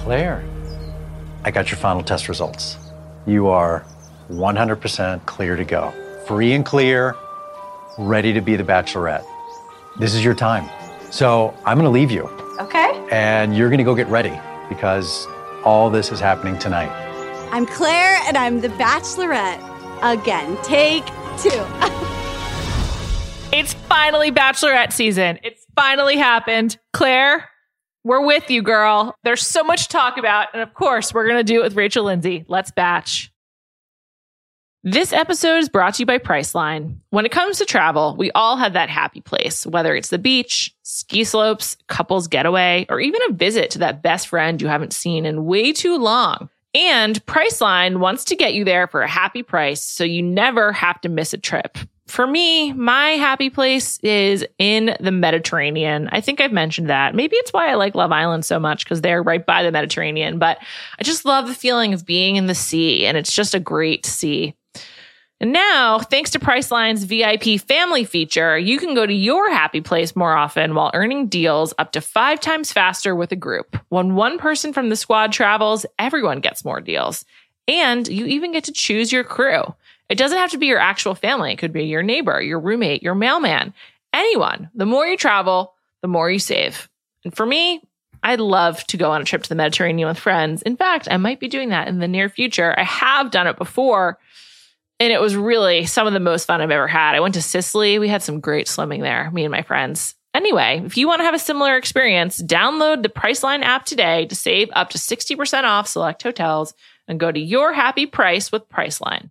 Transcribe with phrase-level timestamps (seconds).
[0.00, 0.42] Clare,
[1.44, 2.78] I got your final test results.
[3.26, 3.84] You are
[4.30, 5.92] 100% clear to go.
[6.26, 7.14] Free and clear,
[7.98, 9.26] ready to be the bachelorette.
[9.98, 10.70] This is your time.
[11.10, 12.22] So I'm going to leave you.
[12.60, 13.06] Okay.
[13.12, 14.40] And you're going to go get ready
[14.70, 15.26] because
[15.66, 16.88] all this is happening tonight.
[17.52, 19.60] I'm Clare and I'm the bachelorette.
[20.02, 21.04] Again, take
[21.36, 21.62] two.
[23.54, 25.38] it's finally bachelorette season.
[25.42, 26.78] It's finally happened.
[26.94, 27.50] Clare,
[28.04, 29.14] we're with you, girl.
[29.24, 30.48] There's so much to talk about.
[30.52, 32.44] And of course, we're going to do it with Rachel Lindsay.
[32.48, 33.30] Let's batch.
[34.82, 36.96] This episode is brought to you by Priceline.
[37.10, 40.74] When it comes to travel, we all have that happy place, whether it's the beach,
[40.84, 45.26] ski slopes, couples getaway, or even a visit to that best friend you haven't seen
[45.26, 46.48] in way too long.
[46.74, 50.98] And Priceline wants to get you there for a happy price so you never have
[51.02, 51.76] to miss a trip.
[52.10, 56.08] For me, my happy place is in the Mediterranean.
[56.10, 57.14] I think I've mentioned that.
[57.14, 60.40] Maybe it's why I like Love Island so much because they're right by the Mediterranean,
[60.40, 60.58] but
[60.98, 64.04] I just love the feeling of being in the sea and it's just a great
[64.04, 64.56] sea.
[65.40, 70.16] And now, thanks to Priceline's VIP family feature, you can go to your happy place
[70.16, 73.78] more often while earning deals up to five times faster with a group.
[73.88, 77.24] When one person from the squad travels, everyone gets more deals.
[77.68, 79.62] And you even get to choose your crew.
[80.10, 81.52] It doesn't have to be your actual family.
[81.52, 83.72] It could be your neighbor, your roommate, your mailman,
[84.12, 84.68] anyone.
[84.74, 86.88] The more you travel, the more you save.
[87.24, 87.80] And for me,
[88.22, 90.60] I'd love to go on a trip to the Mediterranean with friends.
[90.62, 92.74] In fact, I might be doing that in the near future.
[92.78, 94.18] I have done it before
[95.00, 97.14] and it was really some of the most fun I've ever had.
[97.14, 97.98] I went to Sicily.
[97.98, 100.14] We had some great swimming there, me and my friends.
[100.34, 104.36] Anyway, if you want to have a similar experience, download the Priceline app today to
[104.36, 106.74] save up to 60% off select hotels
[107.08, 109.30] and go to your happy price with Priceline.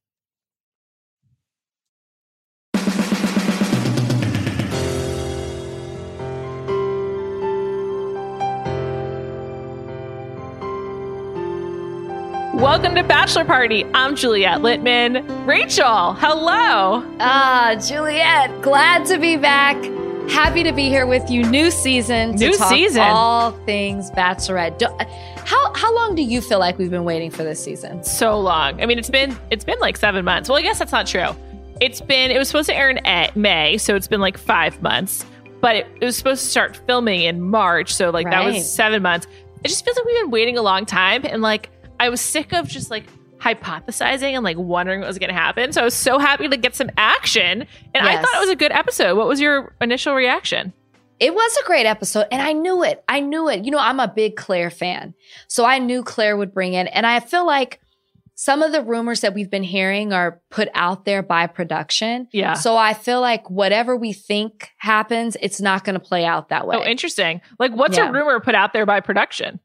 [12.61, 13.85] Welcome to Bachelor Party.
[13.95, 15.47] I'm Juliet Litman.
[15.47, 17.03] Rachel, hello.
[17.19, 19.75] Ah, Juliet, glad to be back.
[20.29, 21.43] Happy to be here with you.
[21.43, 22.35] New season.
[22.35, 23.01] New season.
[23.01, 24.77] All things Bachelorette.
[24.77, 24.85] Do,
[25.43, 28.03] how how long do you feel like we've been waiting for this season?
[28.03, 28.79] So long.
[28.79, 30.47] I mean, it's been it's been like seven months.
[30.47, 31.35] Well, I guess that's not true.
[31.81, 33.01] It's been it was supposed to air in
[33.33, 35.25] May, so it's been like five months.
[35.61, 39.01] But it, it was supposed to start filming in March, so like that was seven
[39.01, 39.25] months.
[39.63, 41.71] It just feels like we've been waiting a long time, and like
[42.01, 43.05] I was sick of just like
[43.37, 45.71] hypothesizing and like wondering what was going to happen.
[45.71, 48.55] So I was so happy to get some action, and I thought it was a
[48.55, 49.17] good episode.
[49.17, 50.73] What was your initial reaction?
[51.19, 53.03] It was a great episode, and I knew it.
[53.07, 53.65] I knew it.
[53.65, 55.13] You know, I'm a big Clare fan,
[55.47, 57.79] so I knew Clare would bring in, and I feel like
[58.33, 62.27] some of the rumors that we've been hearing are put out there by production.
[62.31, 62.55] Yeah.
[62.55, 66.63] So I feel like whatever we think happens, it's not going to play out that
[66.63, 66.77] oh, way.
[66.77, 67.41] Oh, interesting.
[67.59, 68.09] Like, what's Yeah.
[68.09, 69.59] a rumor put out there by production?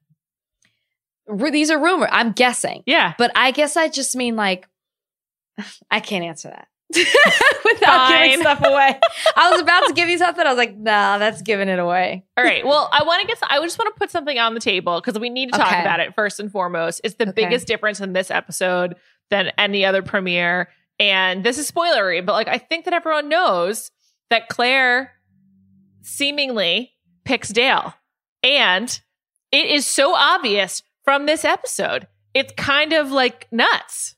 [1.28, 2.08] These are rumors.
[2.12, 2.82] I'm guessing.
[2.86, 3.14] Yeah.
[3.18, 4.68] But I guess I just mean like,
[5.90, 6.68] I can't answer that
[7.64, 8.22] without Fine.
[8.30, 8.98] giving stuff away.
[9.36, 10.46] I was about to give you something.
[10.46, 12.24] I was like, nah, that's giving it away.
[12.36, 12.64] All right.
[12.64, 13.38] Well, I want to get.
[13.42, 15.80] I just want to put something on the table because we need to talk Okay.
[15.80, 17.00] about it first and foremost.
[17.02, 17.32] It's the Okay.
[17.44, 18.94] biggest difference in this episode
[19.30, 20.68] than any other premiere,
[21.00, 23.90] and this is spoilery, but like I think that everyone knows
[24.30, 25.10] that Clare
[26.02, 26.92] seemingly
[27.24, 27.94] picks Dale,
[28.44, 29.00] and
[29.50, 32.06] it is so obvious from this episode.
[32.34, 34.16] It's kind of like nuts.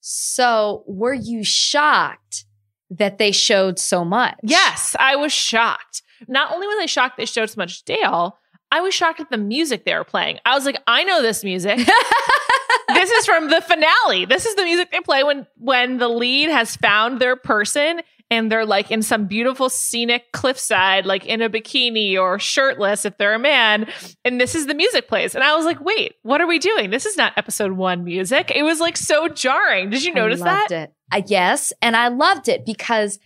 [0.00, 2.46] So were you shocked
[2.88, 4.36] that they showed so much?
[4.42, 6.02] Yes, I was shocked.
[6.26, 8.38] Not only was I shocked they showed so much Dale,
[8.72, 10.38] I was shocked at the music they were playing.
[10.46, 11.76] I was like, I know this music.
[12.88, 14.24] this is from the finale.
[14.24, 18.00] This is the music they play when when the lead has found their person
[18.30, 23.18] and they're like in some beautiful scenic cliffside, like in a bikini or shirtless if
[23.18, 23.88] they're a man.
[24.24, 25.34] And this is the music plays.
[25.34, 26.90] And I was like, wait, what are we doing?
[26.90, 28.52] This is not episode one music.
[28.54, 29.90] It was like so jarring.
[29.90, 30.60] Did you notice I that?
[30.60, 30.94] loved it.
[31.12, 33.18] Uh, yes, and I loved it because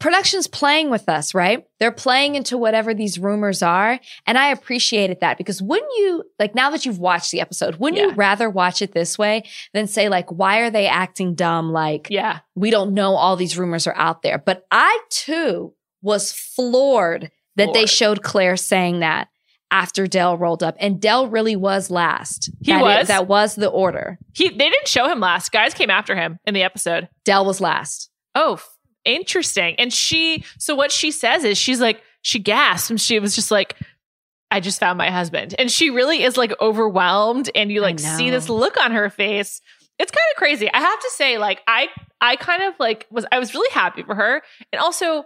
[0.00, 1.64] production's playing with us, right?
[1.78, 6.54] They're playing into whatever these rumors are, and I appreciated that because wouldn't you like
[6.56, 9.44] now that you've watched the episode, wouldn't you rather watch it this way
[9.74, 12.40] than say like why are they acting dumb like Yeah.
[12.56, 14.38] we don't know all these rumors are out there.
[14.38, 19.28] But I too was floored that they showed Clare saying that.
[19.72, 22.50] after Dale rolled up, and Dale really was last.
[22.60, 23.06] He That was?
[23.08, 24.18] that was the order.
[24.32, 25.52] He they didn't show him last.
[25.52, 27.08] Guys came after him in the episode.
[27.24, 28.10] Dale was last.
[28.34, 28.60] Oh,
[29.04, 29.74] interesting.
[29.78, 33.50] And she, so what she says is she's like, she gasped and she was just
[33.50, 33.76] like,
[34.50, 35.54] I just found my husband.
[35.58, 37.50] And she really is like overwhelmed.
[37.54, 39.60] And you like see this look on her face.
[39.98, 40.70] It's kind of crazy.
[40.72, 41.88] I have to say, like, I,
[42.20, 44.42] I kind of like was, I was really happy for her.
[44.72, 45.24] And also,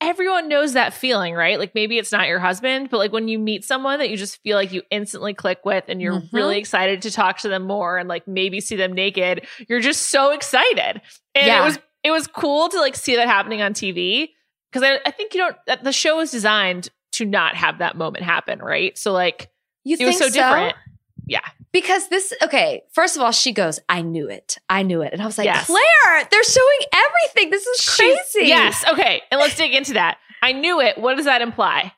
[0.00, 1.60] everyone knows that feeling, right?
[1.60, 4.42] Like maybe it's not your husband, but like when you meet someone that you just
[4.42, 6.32] feel like you instantly click with and you're Mhm.
[6.32, 10.10] really excited to talk to them more and like maybe see them naked, you're just
[10.10, 11.00] so excited.
[11.36, 11.62] And Yeah.
[11.62, 14.30] it was it was cool to like see that happening on TV
[14.70, 17.96] because I, I think you don't that the show is designed to not have that
[17.96, 18.96] moment happen, right?
[18.96, 19.50] So like
[19.84, 20.76] You it think was so, different.
[21.26, 21.40] Yeah.
[21.72, 24.58] Because this, okay, first of all, she goes, I knew it.
[24.68, 25.12] I knew it.
[25.14, 25.66] And I was like, Yes.
[25.66, 27.50] Clare, they're showing everything.
[27.50, 28.48] This is She's- crazy.
[28.48, 28.84] Yes.
[28.92, 29.22] Okay.
[29.30, 30.18] And let's dig into that.
[30.42, 30.98] I knew it.
[30.98, 31.92] What does that imply?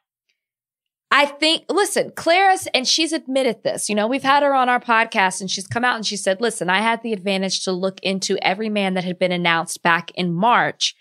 [1.16, 3.88] I think, listen, Clare's, and she's admitted this.
[3.88, 6.40] You know, we've had her on our podcast and she's come out and she said,
[6.40, 10.10] listen, I had the advantage to look into every man that had been announced back
[10.16, 10.92] in March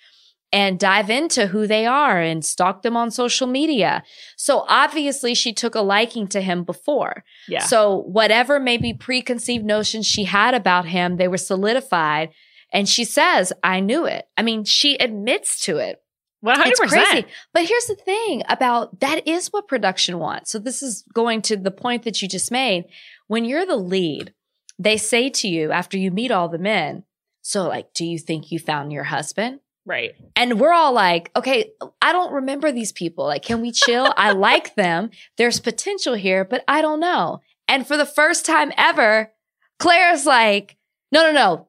[0.51, 4.03] and dive into who they are and stalk them on social media.
[4.37, 7.23] So obviously she took a liking to him before.
[7.47, 7.63] Yeah.
[7.63, 12.29] So whatever maybe preconceived notions she had about him, they were solidified.
[12.71, 14.25] And she says, I knew it.
[14.37, 16.02] I mean, she admits to it.
[16.43, 16.97] One hundred It's crazy.
[16.99, 17.25] percent.
[17.53, 20.51] But here's the thing about that is what production wants.
[20.51, 22.83] So this is going to the point that you just made.
[23.27, 24.33] When you're the lead,
[24.77, 27.03] they say to you after you meet all the men,
[27.41, 29.61] so like, do you think you found your husband?
[29.85, 30.15] Right.
[30.35, 33.23] And we're all like, okay, I don't remember these people.
[33.25, 34.13] Like, can we chill?
[34.17, 35.11] I like them.
[35.37, 37.39] There's potential here, but I don't know.
[37.69, 39.31] And for the first time ever,
[39.79, 40.75] Clare's like,
[41.11, 41.67] no, no, no.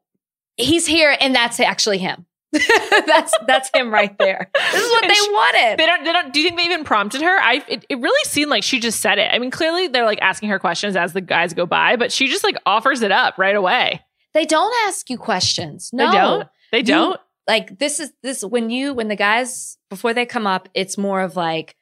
[0.56, 2.26] He's here and that's actually him.
[3.06, 4.50] that's that's him right there.
[4.72, 5.78] This is what And they she- wanted.
[5.78, 6.04] They don't.
[6.04, 6.32] They don't.
[6.32, 7.38] Do you think they even prompted her?
[7.40, 7.64] I.
[7.68, 9.30] It, it really seemed like she just said it.
[9.32, 12.28] I mean, clearly they're like asking her questions as the guys go by, but she
[12.28, 14.00] just like offers it up right away.
[14.32, 15.90] They don't ask you questions.
[15.92, 16.06] No.
[16.10, 16.48] They don't.
[16.72, 17.20] They don't.
[17.46, 21.20] Like this is this when you when the guys before they come up, it's more
[21.20, 21.76] of like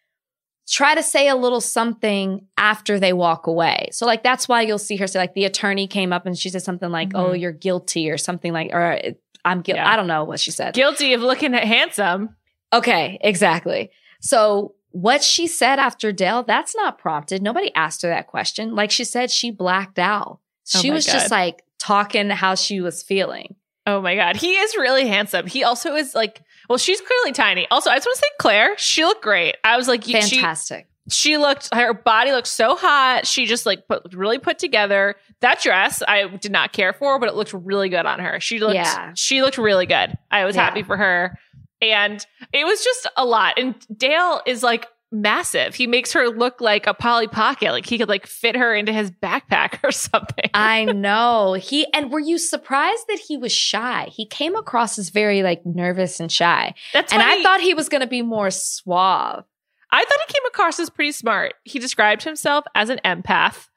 [0.68, 3.88] try to say a little something after they walk away.
[3.92, 6.48] So like that's why you'll see her say like the attorney came up and she
[6.50, 7.18] said something like, Mhm.
[7.20, 8.98] "Oh, you're guilty" or something like or
[9.44, 9.78] I'm guilty.
[9.80, 9.90] Yeah.
[9.90, 10.74] I don't know what she said.
[10.74, 12.36] Guilty of looking at handsome.
[12.72, 13.90] Okay, exactly.
[14.20, 17.42] So what she said after Dale, that's not prompted.
[17.42, 18.74] Nobody asked her that question.
[18.74, 20.38] Like she said, she blacked out.
[20.74, 23.56] Oh She was just like talking how she was feeling.
[23.84, 25.46] Oh my god, he is really handsome.
[25.48, 26.40] He also is like.
[26.72, 27.66] Well, she's clearly tiny.
[27.70, 29.56] Also, I just want to say, Clare, she looked great.
[29.62, 30.86] I was like, you- she Fantastic.
[31.10, 35.60] she looked her body looked so hot she just like put really put together that
[35.60, 38.76] dress i did not care for but it looked really good on her she looked
[38.76, 39.10] Yeah.
[39.16, 40.62] she looked really good i was Yeah.
[40.64, 41.36] happy for her
[41.82, 46.60] and it was just a lot and dale is like massive he makes her look
[46.60, 50.50] like a polly pocket like he could like fit her into his backpack or something
[50.54, 51.54] I know.
[51.54, 54.08] He and were you surprised that he was shy?
[54.12, 56.74] He came across as very like nervous and shy.
[56.92, 57.22] that's and.
[57.22, 59.44] I thought he was going to be more suave.
[59.90, 61.54] I thought he came across as pretty smart.
[61.64, 63.68] He described himself as an empath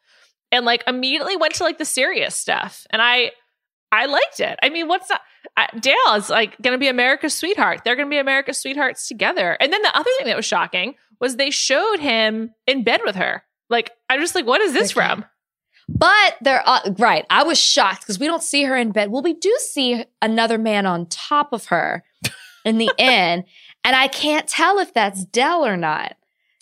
[0.52, 2.88] and like immediately went to like the serious stuff.
[2.90, 3.32] And I
[3.92, 4.58] I liked it.
[4.62, 5.22] I mean, what's not
[5.58, 7.82] I, Dale is like going to be America's sweetheart.
[7.84, 9.58] They're going to be America's sweethearts together.
[9.60, 13.16] And then the other thing that was shocking was they showed him in bed with
[13.16, 13.44] her.
[13.70, 14.94] Like I'm just like what is this Okay.
[14.94, 15.26] from?
[15.88, 17.26] But they're uh, right.
[17.30, 19.12] I was shocked because we don't see her in bed.
[19.12, 22.04] Well, we do see another man on top of her
[22.66, 23.44] in the end,
[23.84, 26.16] and I can't tell if that's Dale or not.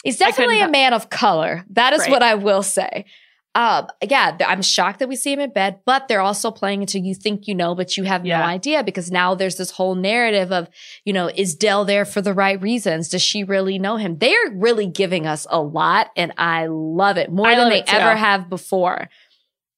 [0.04, 1.64] He's definitely a man of color.
[1.70, 2.12] That is Right.
[2.12, 3.06] what I will say.
[3.56, 7.00] Um, yeah, I'm shocked that we see him in bed, but they're also playing into
[7.00, 8.40] you think you know, but you have Yeah.
[8.40, 10.68] no idea because now there's this whole narrative of,
[11.06, 13.10] you know, is Dale there for the right reasons?
[13.10, 14.18] Does she really know him?
[14.18, 17.94] They're really giving us a lot, and I love it more I than they it
[17.94, 19.08] ever have before.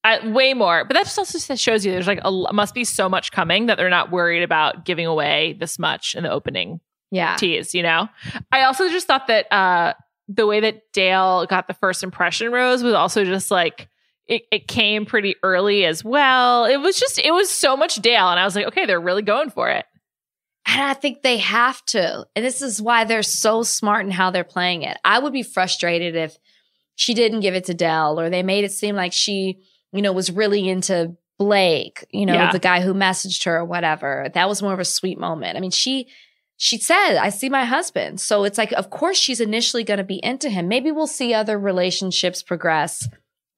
[0.06, 0.86] I, way more.
[0.86, 3.78] But that just also shows you there's like a must be so much coming that
[3.78, 6.80] they're not worried about giving away this much in the opening
[7.12, 7.36] Yeah.
[7.38, 8.08] tease, you know?
[8.52, 9.96] I also just thought that uh
[10.28, 13.88] the way that Dale got the first impression rose was also just like
[14.28, 16.66] it, it came pretty early as well.
[16.66, 19.22] It was just it was so much Dale and I was like, okay, they're really
[19.22, 19.86] going for it.
[20.68, 22.26] And I think they have to.
[22.36, 24.98] And this is why they're so smart in how they're playing it.
[25.06, 26.36] I would be frustrated if
[26.96, 29.60] she didn't give it to Dale or they made it seem like she,
[29.92, 32.52] you know, was really into Blake, you know, Yeah.
[32.52, 34.28] the guy who messaged her or whatever.
[34.34, 35.56] That was more of a sweet moment.
[35.56, 36.08] I mean, she
[36.58, 38.20] she said, I see my husband.
[38.22, 40.68] So it's like, of course she's initially going to be into him.
[40.68, 43.08] Maybe we'll see other relationships progress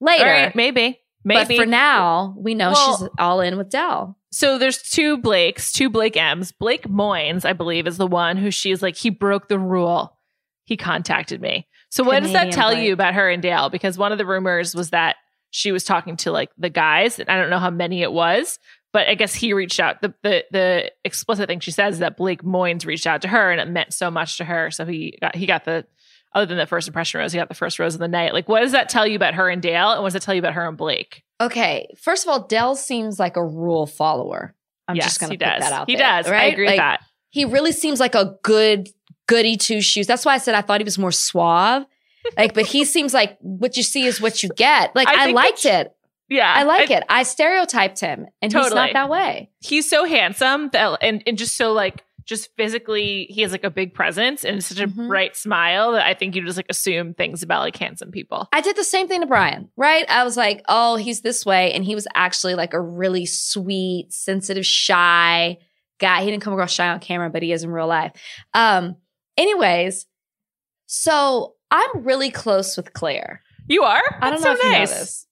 [0.00, 0.24] later.
[0.24, 1.00] Right, maybe.
[1.24, 1.56] Maybe.
[1.56, 4.16] But for now, we know Well- she's all in with Dale.
[4.30, 6.52] So there's two Blakes, two Blake M's.
[6.52, 10.18] Blake Moynes, I believe, is the one who she's like, he broke the rule.
[10.64, 11.66] He contacted me.
[11.90, 12.86] So what does that tell Blake.
[12.86, 13.70] you about her and Dale?
[13.70, 15.16] Because one of the rumors was that
[15.50, 17.18] she was talking to like the guys.
[17.18, 18.58] and I don't know how many it was,
[18.92, 20.00] but I guess he reached out.
[20.02, 23.50] The the the explicit thing she says is that Blake Moynes reached out to her
[23.50, 24.70] and it meant so much to her.
[24.70, 25.86] So he got he got the
[26.34, 28.34] other than the first impression rose, he got the first rose of the night.
[28.34, 29.92] Like what does that tell you about her and Dale?
[29.92, 31.22] And what does it tell you about her and Blake?
[31.40, 34.54] Okay, first of all, Dale seems like a rule follower.
[34.86, 35.60] I'm yes, just gonna put does.
[35.60, 36.06] that out he there.
[36.22, 36.26] does.
[36.26, 37.00] I agree Like, with that.
[37.30, 38.88] He really seems like a good
[39.26, 40.06] goody two shoes.
[40.06, 41.84] That's why I said I thought he was more suave.
[42.36, 44.94] Like, but he seems like what you see is what you get.
[44.94, 45.94] Like, I I, liked it.
[46.28, 46.52] Yeah.
[46.54, 47.02] I like it.
[47.08, 49.50] I stereotyped him, and he's not that way.
[49.60, 53.70] he's so handsome that and, and just so like just physically he has like a
[53.70, 55.08] big presence and such a Mhm.
[55.08, 58.46] bright smile that I think you just like assume things about like handsome people.
[58.52, 60.04] I did the same thing to Brian, right?
[60.10, 61.72] I was like, oh, he's this way.
[61.72, 65.56] And he was actually like a really sweet, sensitive, shy
[65.98, 66.20] guy.
[66.22, 68.12] He didn't come across shy on camera, but he is in real life.
[68.52, 68.96] Um,
[69.38, 70.04] anyways,
[70.86, 73.42] so I'm really close with Clare.
[73.68, 74.02] You are?
[74.20, 75.26] I don't know so if you know this.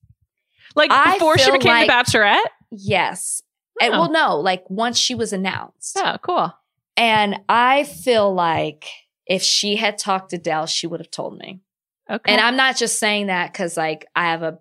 [0.76, 2.44] Like I before she became like- the Bachelorette?
[2.70, 3.42] Yes.
[3.80, 4.00] And, Oh.
[4.02, 5.98] well, no, like once she was announced.
[6.00, 6.52] Oh, cool.
[6.96, 8.86] And I feel like
[9.26, 11.60] if she had talked to Dale, she would have told me.
[12.08, 12.32] Okay.
[12.32, 14.58] And I'm not just saying that because like I have a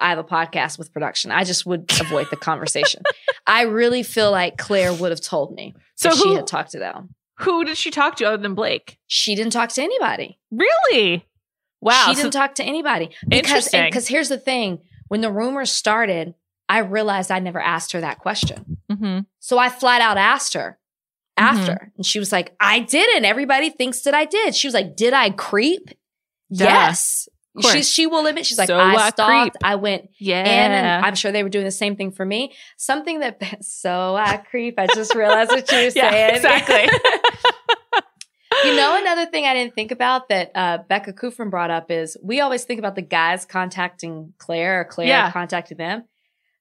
[0.00, 1.30] I have a podcast with production.
[1.32, 3.02] I just would avoid the conversation.
[3.46, 6.72] I really feel like Clare would have told me so if she who, had talked
[6.72, 7.14] to them.
[7.38, 8.98] who did she talk to other than Blake?
[9.06, 10.38] She didn't talk to anybody.
[10.50, 11.26] Really?
[11.80, 12.04] Wow.
[12.08, 13.84] She so- didn't talk to anybody because Interesting.
[13.86, 16.34] because here's the thing: when the rumors started,
[16.68, 18.78] I realized I never asked her that question.
[18.90, 19.26] Mhm.
[19.40, 20.78] So I flat out asked her
[21.38, 21.56] Mm-hmm.
[21.56, 24.54] after, and she was like, "I didn't." Everybody thinks that I did.
[24.56, 25.88] She was like, "Did I creep?"
[26.52, 26.64] Duh.
[26.64, 27.28] Yes.
[27.72, 29.52] She she will admit she's like So I I stalked.
[29.52, 29.52] creep.
[29.64, 30.40] I went Yeah.
[30.42, 32.54] in, and I'm sure they were doing the same thing for me.
[32.76, 34.78] Something that so I creep.
[34.78, 36.36] I just realized what you were Yeah, saying.
[36.36, 36.88] exactly.
[38.64, 42.16] you know, another thing I didn't think about that uh, Becca Kufrin brought up is
[42.22, 45.30] we always think about the guys contacting Clare or Clare Yeah.
[45.30, 46.04] contacting them.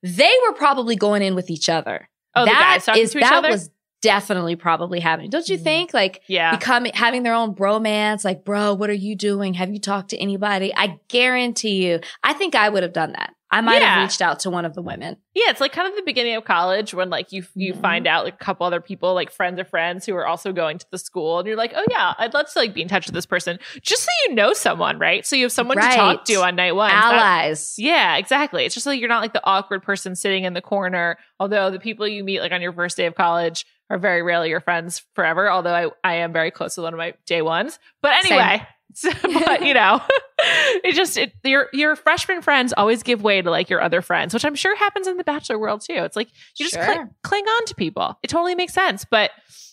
[0.03, 2.09] They were probably going in with each other.
[2.35, 3.49] Oh, the That guys talking is- to each that other?
[3.49, 3.69] was
[4.03, 5.29] definitely probably happening.
[5.31, 5.63] Don't you Mhm.
[5.63, 5.93] think?
[5.93, 6.51] Like yeah.
[6.55, 9.55] becoming having their own bromance, like, bro, what are you doing?
[9.55, 10.71] Have you talked to anybody?
[10.75, 13.33] I guarantee you, I think I would have done that.
[13.49, 13.95] I might Yeah.
[13.95, 15.15] have reached out to one of the women.
[15.33, 17.81] Yeah, it's like kind of the beginning of college when like you you Mhm.
[17.81, 20.77] find out like a couple other people, like friends of friends who are also going
[20.79, 23.05] to the school, and you're like, oh yeah, I'd love to like be in touch
[23.05, 25.25] with this person, just so you know someone, right?
[25.25, 26.91] So you have someone to talk to on night one.
[26.91, 27.75] Allies.
[27.77, 28.65] yeah, exactly.
[28.65, 31.17] It's just like you're not like the awkward person sitting in the corner.
[31.39, 34.49] Although the people you meet like on your first day of college are very rarely
[34.49, 35.49] your friends forever.
[35.49, 37.79] Although I, I am very close with one of my day ones.
[38.01, 40.01] But anyway, so, but you know,
[40.39, 44.33] it just it, your your freshman friends always give way to like your other friends,
[44.33, 45.93] which I'm sure happens in the bachelor world too.
[45.95, 47.09] It's like you just cling, Sure.
[47.23, 48.17] cling on to people.
[48.23, 49.05] It totally makes sense.
[49.09, 49.31] But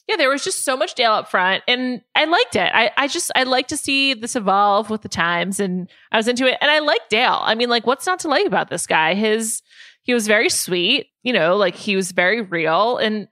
[0.09, 2.71] yeah, there was just so much Dale up front, and I liked it.
[2.75, 6.28] I, I just I like to see this evolve with the times, and I was
[6.28, 6.59] into it.
[6.61, 7.40] And I like Dale.
[7.40, 9.14] I mean, like, what's not to like about this guy?
[9.14, 9.62] His
[10.02, 13.28] he was very sweet, you know, like he was very real, and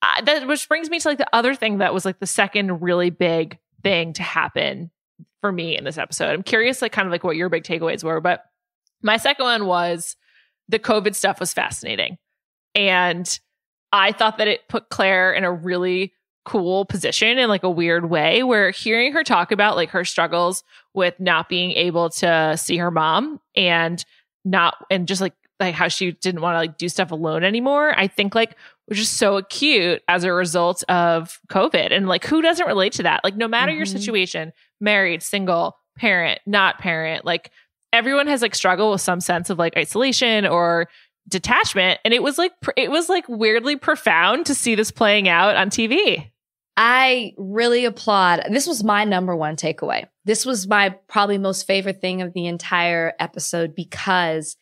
[0.00, 2.80] I, that which brings me to like the other thing that was like the second
[2.80, 4.90] really big thing to happen
[5.44, 6.30] for me in this episode.
[6.32, 8.44] I'm curious, like, kind of like what your big takeaways were, but
[9.02, 10.16] my second one was
[10.70, 12.16] the COVID stuff was fascinating,
[12.74, 13.38] and
[13.92, 16.14] I thought that it put Clare in a really
[16.46, 20.64] cool position in like a weird way where hearing her talk about like her struggles
[20.94, 24.02] with not being able to see her mom and
[24.46, 27.98] not and just like like how she didn't want to like do stuff alone anymore
[27.98, 28.56] i think like
[28.88, 33.02] was just so acute as a result of covid and like who doesn't relate to
[33.04, 33.92] that like no matter your Mhm.
[33.98, 34.52] situation
[34.84, 37.50] married single parent not parent like
[37.92, 40.88] everyone has like struggled with some sense of like isolation or
[41.28, 45.28] detachment and it was like pr- it was like weirdly profound to see this playing
[45.28, 46.30] out on tv
[46.76, 48.46] I really applaud.
[48.50, 50.08] This was my number one takeaway.
[50.24, 54.56] This was my probably most favorite thing of the entire episode because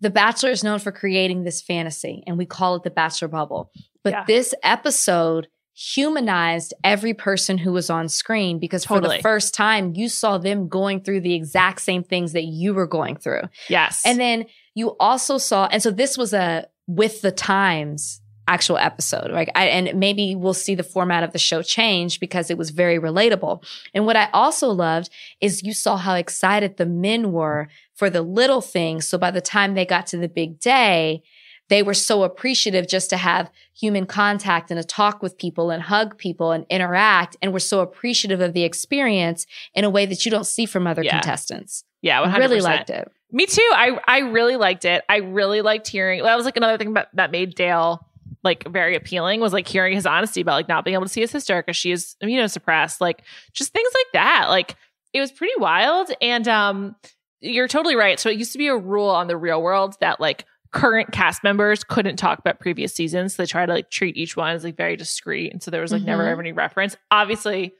[0.00, 3.70] The Bachelor is known for creating this fantasy, and we call it the Bachelor bubble.
[4.02, 4.24] But Yeah.
[4.26, 10.08] this episode humanized every person who was on screen because for the first time, you
[10.08, 13.42] saw them going through the exact same things that you were going through.
[13.68, 18.76] yes And then you also saw, and so this was a with the times actual
[18.76, 19.48] episode, right?
[19.54, 22.98] I, and maybe we'll see the format of the show change because it was very
[22.98, 23.64] relatable.
[23.94, 25.08] And what I also loved
[25.40, 29.08] is you saw how excited the men were for the little things.
[29.08, 31.22] So by the time they got to the big day,
[31.68, 35.82] they were so appreciative just to have human contact and to talk with people and
[35.82, 40.24] hug people and interact and were so appreciative of the experience in a way that
[40.24, 41.12] you don't see from other Yeah.
[41.12, 41.84] contestants.
[42.02, 42.34] yeah 100%.
[42.34, 43.10] I really liked it.
[43.32, 43.68] Me too.
[43.72, 45.02] I I really liked it.
[45.08, 46.22] I really liked hearing.
[46.22, 48.06] That was like another thing that, that made Dale
[48.44, 51.22] like very appealing was like hearing his honesty about like not being able to see
[51.22, 53.00] his sister because she is immunosuppressed.
[53.00, 53.22] Like
[53.54, 54.46] just things like that.
[54.50, 54.76] Like
[55.14, 56.10] it was pretty wild.
[56.20, 56.94] And um,
[57.40, 58.20] you're totally right.
[58.20, 60.44] So it used to be a rule on the real world that like
[60.74, 63.34] current cast members couldn't talk about previous seasons.
[63.36, 65.52] So they try to like treat each one as like very discreet.
[65.52, 66.28] And so there was like never Mhm.
[66.32, 66.96] ever any reference.
[67.10, 67.72] Obviously,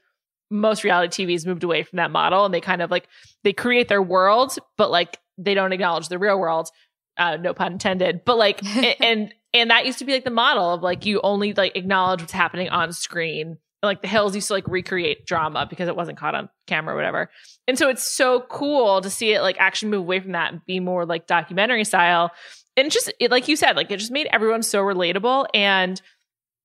[0.49, 3.07] most reality TVs moved away from that model and they kind of like
[3.43, 6.69] they create their world, but like they don't acknowledge the real world.
[7.17, 8.21] Uh, no pun intended.
[8.25, 11.19] But like a- and and that used to be like the model of like you
[11.21, 13.57] only like acknowledge what's happening on screen.
[13.83, 16.97] Like the Hills used to like recreate drama because it wasn't caught on camera or
[16.97, 17.29] whatever.
[17.67, 20.65] And so it's so cool to see it like actually move away from that and
[20.65, 22.31] be more like documentary style.
[22.77, 26.01] And just it, like you said, like it just made everyone so relatable and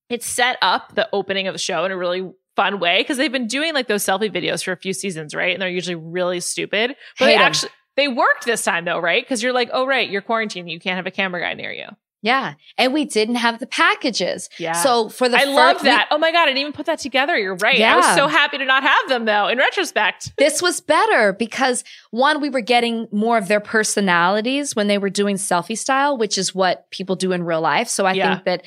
[0.08, 3.30] it set up the opening of the show in a really fun way because they've
[3.30, 5.52] been doing like those selfie videos for a few seasons, right?
[5.52, 6.96] And they're usually really stupid.
[7.18, 7.46] But they Hate 'em.
[7.46, 9.22] actually they worked this time though, right?
[9.22, 11.86] Because you're like, oh right, you're quarantined, you can't have a camera guy near you.
[12.22, 12.54] Yeah.
[12.76, 14.50] And we didn't have the packages.
[14.58, 14.74] Yeah.
[14.74, 16.08] So for the I fir- love we- that.
[16.10, 17.36] oh my god, I didn't even put that together.
[17.38, 17.78] You're right.
[17.78, 17.94] Yeah.
[17.94, 19.48] I was so happy to not have them though.
[19.48, 24.86] In retrospect, this was better because one, we were getting more of their personalities when
[24.88, 27.88] they were doing selfie style, which is what people do in real life.
[27.88, 28.34] So I Yeah.
[28.34, 28.64] think that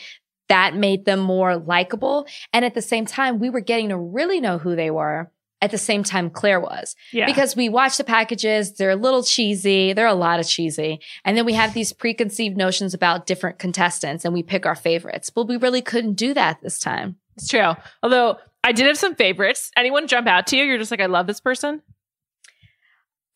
[0.50, 2.28] that made them more likable.
[2.52, 5.32] And at the same time, we were getting to really know who they were
[5.64, 6.96] at the same time Clare was.
[7.12, 9.94] yeah, Because we watch the packages, they're a little cheesy.
[9.94, 11.00] They're a lot of cheesy.
[11.24, 15.30] And then we have these preconceived notions about different contestants and we pick our favorites.
[15.30, 17.16] But we really couldn't do that this time.
[17.38, 17.72] it's true.
[18.04, 19.72] Although I did have some favorites.
[19.78, 20.64] Anyone jump out to you?
[20.66, 21.82] You're just like, I love this person.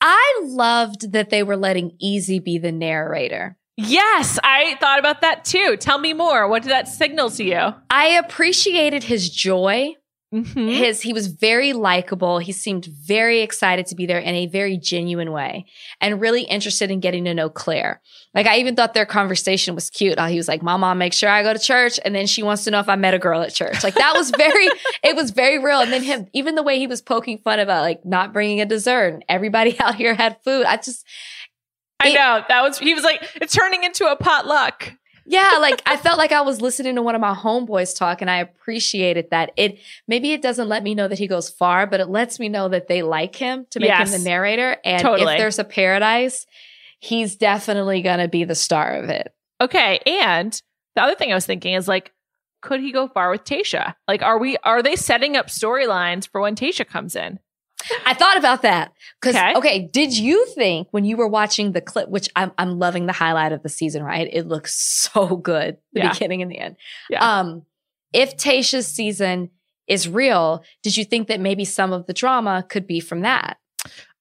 [0.02, 3.58] I loved that they were letting Eazy be the narrator.
[3.78, 5.78] Yes, I thought about that too.
[5.78, 6.48] Tell me more.
[6.48, 7.74] What did that signal to you?
[7.90, 9.94] I appreciated his joy.
[10.34, 10.76] Mhm.
[10.76, 12.40] His he was very likable.
[12.40, 15.66] He seemed very excited to be there in a very genuine way
[16.02, 18.02] and really interested in getting to know Clare.
[18.36, 20.20] Like I even thought their conversation was cute.
[20.20, 22.66] He was like, "My mom makes sure I go to church," and then she wants
[22.66, 23.86] to know if I met a girl at church.
[23.86, 24.68] Like that was very,
[25.04, 25.80] it was very real.
[25.80, 28.66] And then him, even the way he was poking fun about like not bringing a
[28.66, 30.66] dessert and everybody out here had food.
[30.66, 31.06] I just
[32.02, 32.78] I It- know that was.
[32.80, 34.92] He was like, it's turning into a potluck.
[35.30, 38.32] Yeah, like I felt like I was listening to one of my homeboys talk and
[38.32, 39.52] I appreciated that.
[39.58, 42.48] It maybe it doesn't let me know that he goes far, but it lets me
[42.48, 44.14] know that they like him to make Yes.
[44.14, 44.78] him the narrator.
[44.86, 45.34] And Totally.
[45.34, 46.46] if there's a paradise,
[47.00, 49.34] he's definitely gonna be the star of it.
[49.60, 50.60] Okay, and
[50.96, 52.14] the other thing I was thinking is like,
[52.62, 53.96] could he go far with Tayshia?
[54.08, 57.40] Like, are we are they setting up storylines for when Tayshia comes in?
[58.06, 58.92] I thought about that.
[59.22, 59.54] Cause Okay.
[59.56, 59.90] okay.
[59.92, 63.52] did you think when you were watching the clip, which I'm I'm loving the highlight
[63.52, 64.28] of the season, right?
[64.32, 64.74] It looks
[65.14, 66.14] so good, the Yeah.
[66.14, 66.76] beginning and the end.
[67.10, 67.40] Yeah.
[67.40, 67.64] Um,
[68.14, 69.52] if Tayshia's season
[69.88, 73.58] is real, did you think that maybe some of the drama could be from that?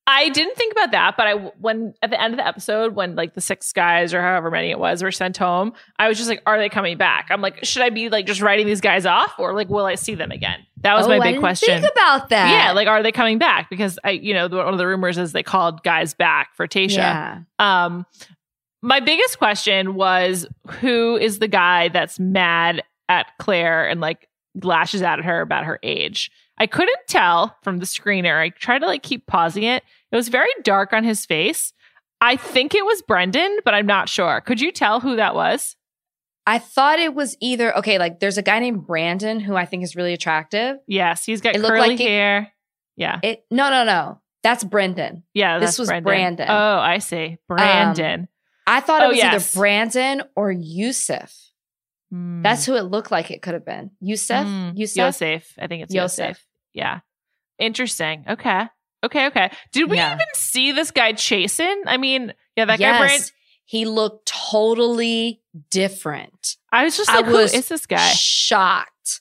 [0.09, 3.17] I didn't think about that, but I when at the end of the episode when
[3.17, 6.29] like the six guys or however many it was were sent home, I was just
[6.31, 7.27] like, are they coming back?
[7.31, 9.97] I'm like, should I be like just writing these guys off or like will I
[9.97, 10.61] see them again?
[10.83, 11.81] That was Oh, my I big didn't question.
[11.81, 12.51] Think about that.
[12.51, 13.69] Yeah, like are they coming back?
[13.69, 16.99] Because I, you know, one of the rumors is they called guys back for Tayshia.
[16.99, 17.39] Yeah.
[17.59, 18.07] Um,
[18.83, 20.47] my biggest question was
[20.81, 24.29] who is the guy that's mad at Clare and like
[24.63, 26.31] lashes out at her about her age?
[26.59, 28.41] I couldn't tell from the screener.
[28.41, 29.83] I tried to like keep pausing it.
[30.17, 31.73] It was very dark on his face.
[32.23, 34.41] I think it was Brendan, but I'm not sure.
[34.41, 35.77] Could you tell who that was?
[36.47, 37.99] I thought it was either okay.
[37.99, 40.79] Like, there's a guy named Brandon who I think is really attractive.
[40.87, 42.53] Yes, he's got It curly like it- hair.
[42.97, 44.23] Yeah, It no, no, no.
[44.43, 45.25] That's Brendan.
[45.35, 45.59] yeah.
[45.59, 46.05] this was Brendan.
[46.05, 46.47] Brandon.
[46.49, 48.29] Oh, I see, Brandon.
[48.67, 49.35] I thought Oh, it was yes.
[49.35, 51.35] either Brandon or Yusuf.
[52.11, 52.41] Hmm.
[52.43, 53.91] That's who it looked like it could have been.
[54.01, 54.47] Yusuf.
[54.47, 54.97] Mm, Yusuf.
[54.97, 55.53] Yosef.
[55.59, 56.29] I think it's Yosef.
[56.29, 56.47] Yosef.
[56.73, 57.01] Yeah.
[57.59, 58.25] Interesting.
[58.29, 58.69] Okay.
[59.05, 59.27] Okay.
[59.27, 59.51] Okay.
[59.73, 60.15] Did we Yeah.
[60.15, 61.83] even see this guy chasing?
[61.87, 62.85] I mean, yeah, that guy.
[62.87, 62.99] yes.
[63.01, 63.33] Brand,
[63.65, 66.57] He looked totally different.
[66.73, 68.09] I was just I like, was who is this guy?
[68.13, 69.21] Shocked.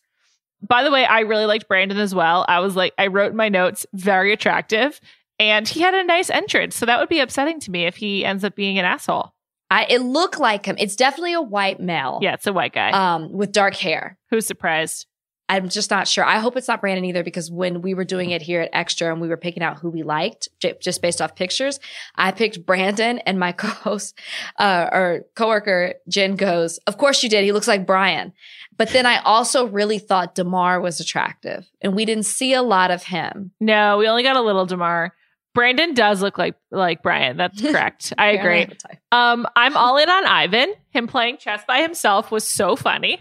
[0.62, 2.46] By the way, I really liked Brandon as well.
[2.48, 5.00] I was like, I wrote in my notes, very attractive,
[5.40, 6.76] and he had a nice entrance.
[6.76, 9.34] So that would be upsetting to me if he ends up being an asshole.
[9.70, 10.76] I it looked like him.
[10.80, 12.20] It's definitely a white male.
[12.22, 12.92] Yeah, it's a white guy.
[12.92, 14.18] Um, with dark hair.
[14.30, 15.08] Who's surprised?
[15.48, 16.24] I'm just not sure.
[16.24, 19.12] I hope it's not Brandon either because when we were doing it here at Extra
[19.12, 21.80] and we were picking out who we liked just based off pictures,
[22.16, 24.20] I picked Brandon and my co-host
[24.58, 27.44] uh, or coworker Jen goes, "Of course you did.
[27.44, 28.34] He looks like Brian."
[28.78, 32.92] But then I also really thought Demar was attractive, and we didn't see a lot
[32.92, 33.52] of him.
[33.60, 35.14] No, we only got a little Demar.
[35.56, 37.38] Brandon does look like like Brian.
[37.38, 38.14] That's correct.
[38.18, 38.68] I agree.
[39.12, 40.74] Um, I'm all in on Ivan.
[40.90, 43.20] Him playing chess by himself was so funny.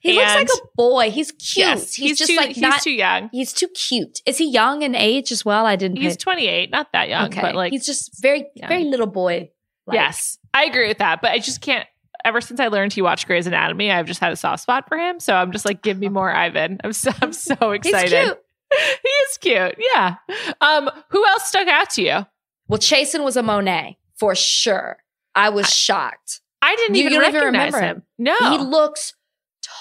[0.00, 1.10] He looks like a boy.
[1.10, 1.66] He's cute.
[1.66, 2.82] Yes, he's, just too, like he's not.
[2.82, 3.30] too young.
[3.32, 4.20] he's too cute.
[4.26, 5.64] Is he young in age as well?
[5.64, 5.98] I didn't.
[5.98, 7.40] He's pay- 28, not that young, okay.
[7.40, 8.68] but like he's just very, young.
[8.68, 9.50] very little boy.
[9.90, 11.22] yes, I agree with that.
[11.22, 11.86] But I just can't.
[12.24, 14.98] Ever since I learned he watched Grey's Anatomy, I've just had a soft spot for
[14.98, 15.20] him.
[15.20, 16.80] So I'm just like, give me more Ivan.
[16.82, 18.36] I'm so I'm so He's excited.
[19.02, 19.76] he is cute.
[19.94, 20.16] Yeah.
[20.60, 22.26] Um, who else stuck out to you?
[22.68, 24.98] Well, Chasen was a Monet for sure.
[25.34, 26.40] I was shocked.
[26.62, 28.02] I didn't You even don't even recognize remember him.
[28.18, 28.36] No.
[28.50, 29.14] He looks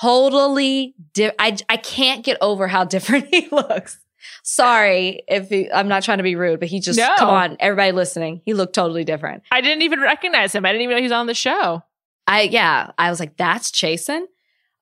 [0.01, 3.99] totally di- I I can't get over how different he looks.
[4.43, 7.07] Sorry if he, I'm not trying to be rude, but he just No.
[7.17, 8.41] come on, everybody listening.
[8.45, 9.43] He looked totally different.
[9.51, 10.65] I didn't even recognize him.
[10.65, 11.83] I didn't even know he was on the show.
[12.27, 14.25] I yeah, I was like, that's Chasen.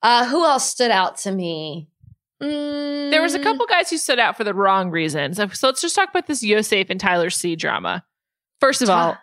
[0.02, 1.88] Uh, who else stood out to me?
[2.42, 5.36] Mm, There was a couple guys who stood out for the wrong reasons.
[5.36, 8.04] So let's just talk about this Yosef and Tyler C drama.
[8.60, 9.16] First of all,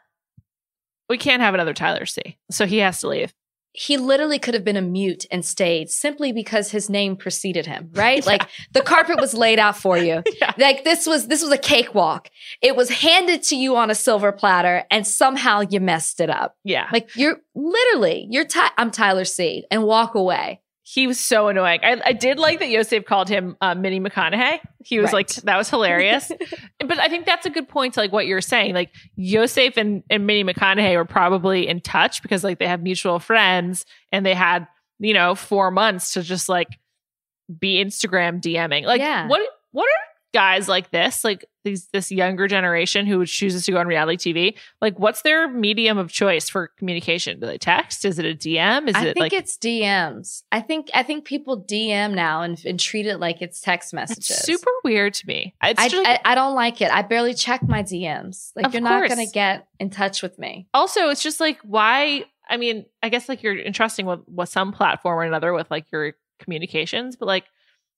[1.09, 2.37] we can't have another Tyler C.
[2.51, 3.33] So he has to leave.
[3.73, 7.89] he literally could have been a mute and stayed simply because his name preceded him,
[7.95, 8.19] right?
[8.25, 8.31] Yeah.
[8.31, 10.23] Like the carpet was laid out for you.
[10.41, 10.53] Yeah.
[10.57, 12.29] Like this was this was a cakewalk.
[12.61, 16.55] It was handed to you on a silver platter and somehow you messed it up.
[16.63, 16.87] Yeah.
[16.91, 20.61] Like you're literally, you're Ty- I'm Tyler C and walk away.
[20.93, 21.79] He was so annoying.
[21.83, 24.59] I, I did like that Yosef called him uh, Mini McConaughey.
[24.83, 25.13] He was Right.
[25.13, 26.29] like, that was hilarious.
[26.85, 28.73] but I think that's a good point to like what you're saying.
[28.73, 33.19] Like Yosef and, and Mini McConaughey were probably in touch because like they have mutual
[33.19, 34.67] friends and they had,
[34.99, 36.67] you know, four months to just like
[37.57, 38.83] be Instagram DMing.
[38.83, 39.27] Like Yeah.
[39.27, 43.79] what what are guys like this, like these this younger generation who chooses to go
[43.79, 44.57] on reality TV?
[44.81, 47.39] Like what's their medium of choice for communication?
[47.39, 48.05] Do they text?
[48.05, 48.87] Is it a DM?
[48.89, 50.43] Is I it think like it's DMs.
[50.51, 54.29] I think I think people DM now and, and treat it like it's text messages.
[54.29, 55.53] It's super weird to me.
[55.61, 56.91] I, just, I, I don't like it.
[56.91, 58.51] I barely check my DMs.
[58.55, 60.67] Like you're not going to get in touch with me.
[60.73, 64.73] also it's just like why I mean, I guess like you're entrusting with, with some
[64.73, 67.45] platform or another with like your communications, but like,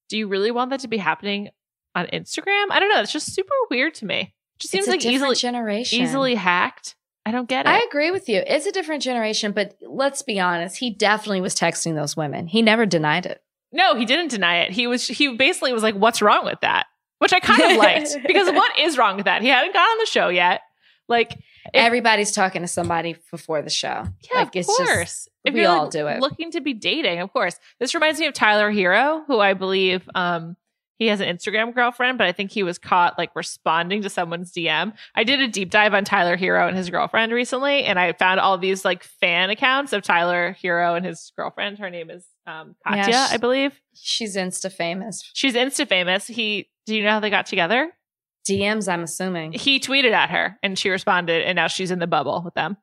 [0.09, 1.49] do you really want that to be happening
[1.95, 2.65] on Instagram?
[2.69, 3.01] I don't know.
[3.01, 4.19] It's just super weird to me.
[4.55, 6.01] It just seems it's a like easily generation.
[6.01, 6.95] easily hacked.
[7.25, 7.69] I don't get it.
[7.69, 8.43] I agree with you.
[8.45, 10.77] It's a different generation, but let's be honest.
[10.77, 12.47] He definitely was texting those women.
[12.47, 13.41] He never denied it.
[13.71, 14.71] no, he didn't deny it.
[14.71, 16.85] He was he basically was like, "What's wrong with that?"
[17.19, 19.41] Which I kind of liked because what is wrong with that?
[19.41, 20.61] He hadn't got on the show yet.
[21.07, 21.39] Like, If-
[21.73, 24.03] Everybody's talking to somebody before the show.
[24.29, 25.27] Yeah, like, of it's just- course.
[25.45, 26.19] if we you're all like, do it.
[26.19, 27.57] Looking to be dating, of course.
[27.79, 30.57] This reminds me of Tyler Herro, who I believe um
[30.99, 34.51] he has an Instagram girlfriend, but I think he was caught like responding to someone's
[34.51, 34.93] DM.
[35.15, 38.39] I did a deep dive on Tyler Herro and his girlfriend recently, and I found
[38.39, 41.79] all these like fan accounts of Tyler Herro and his girlfriend.
[41.79, 43.79] Her name is um, Yeah, Katya, sh- I believe.
[43.95, 45.23] She's Insta famous.
[45.33, 46.27] She's Insta famous.
[46.27, 47.91] He, do you know how they got together?
[48.47, 49.53] DMs, I'm assuming.
[49.53, 52.75] He tweeted at her, and she responded, and now she's in the bubble with them.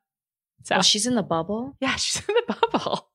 [0.65, 1.77] So Oh, she's in the bubble.
[1.81, 3.10] yeah, she's in the bubble.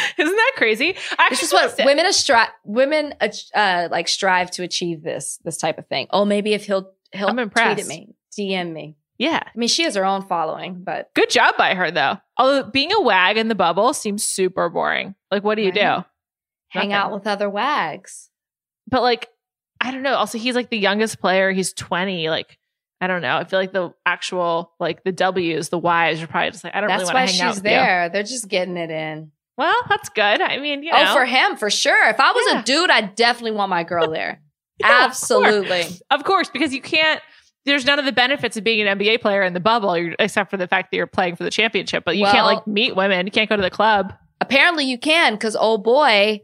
[0.18, 0.96] Isn't that crazy?
[1.18, 2.48] I This is what women strive.
[2.64, 3.14] Women
[3.54, 6.06] uh, like strive to achieve this this type of thing.
[6.10, 8.96] Oh, maybe if he'll he'll I'm tweet at me, DM me.
[9.18, 9.40] Yeah.
[9.44, 12.18] I mean, she has her own following, but Good job by her though.
[12.36, 15.14] Although being a wag in the bubble seems super boring.
[15.30, 15.74] Like what do you Right.
[15.98, 16.04] do?
[16.68, 16.92] hang Nothing.
[16.92, 18.30] out with other wags.
[18.88, 19.28] But like
[19.80, 20.14] I don't know.
[20.14, 21.50] Also he's like the youngest player.
[21.52, 22.28] He's 20.
[22.30, 22.58] Like
[23.00, 23.36] I don't know.
[23.36, 26.80] I feel like the actual like the W's, the Y's are probably just like I
[26.80, 27.76] don't That's really why want to hang out she's with you.
[27.76, 28.08] there.
[28.08, 29.32] They're just getting it in.
[29.58, 30.40] Well, that's good.
[30.40, 31.10] I mean, you oh, know.
[31.10, 32.08] Oh, for him, for sure.
[32.08, 32.60] If I was Yeah.
[32.60, 34.40] a dude, I definitely want my girl there.
[34.78, 35.22] Yeah, of course.
[35.22, 35.84] Absolutely.
[36.10, 37.20] Of course, because you can't.
[37.66, 40.56] There's none of the benefits of being an NBA player in the bubble, except for
[40.56, 42.04] the fact that you're playing for the championship.
[42.04, 43.26] But you can't like meet women.
[43.26, 44.12] You can't go to the club.
[44.40, 46.40] Apparently, you can because old boy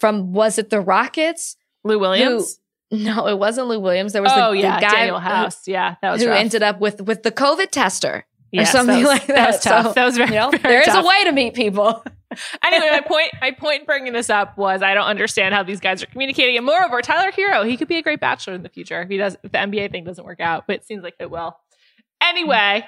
[0.00, 1.56] from was it the Rockets?
[1.84, 2.58] Lou Williams.
[2.90, 4.12] No, it wasn't Lou Williams.
[4.14, 5.66] There was oh the, yeah, the guy Danuel who- House.
[5.66, 6.38] yeah, that was who, rough.
[6.38, 8.24] ended up with with the COVID tester.
[8.52, 9.86] Yes, something that was- like That That was tough.
[9.86, 11.04] So, that was very, You know, very there is tough.
[11.04, 12.04] a way to meet people.
[12.64, 16.02] anyway, my point, my point bringing this up was I don't understand how these guys
[16.02, 16.56] are communicating.
[16.56, 19.16] And moreover, Tyler Herro, he could be a great bachelor in the future if he
[19.16, 20.64] does, if the NBA thing doesn't work out.
[20.66, 21.56] But it seems like it will.
[22.22, 22.86] Anyway,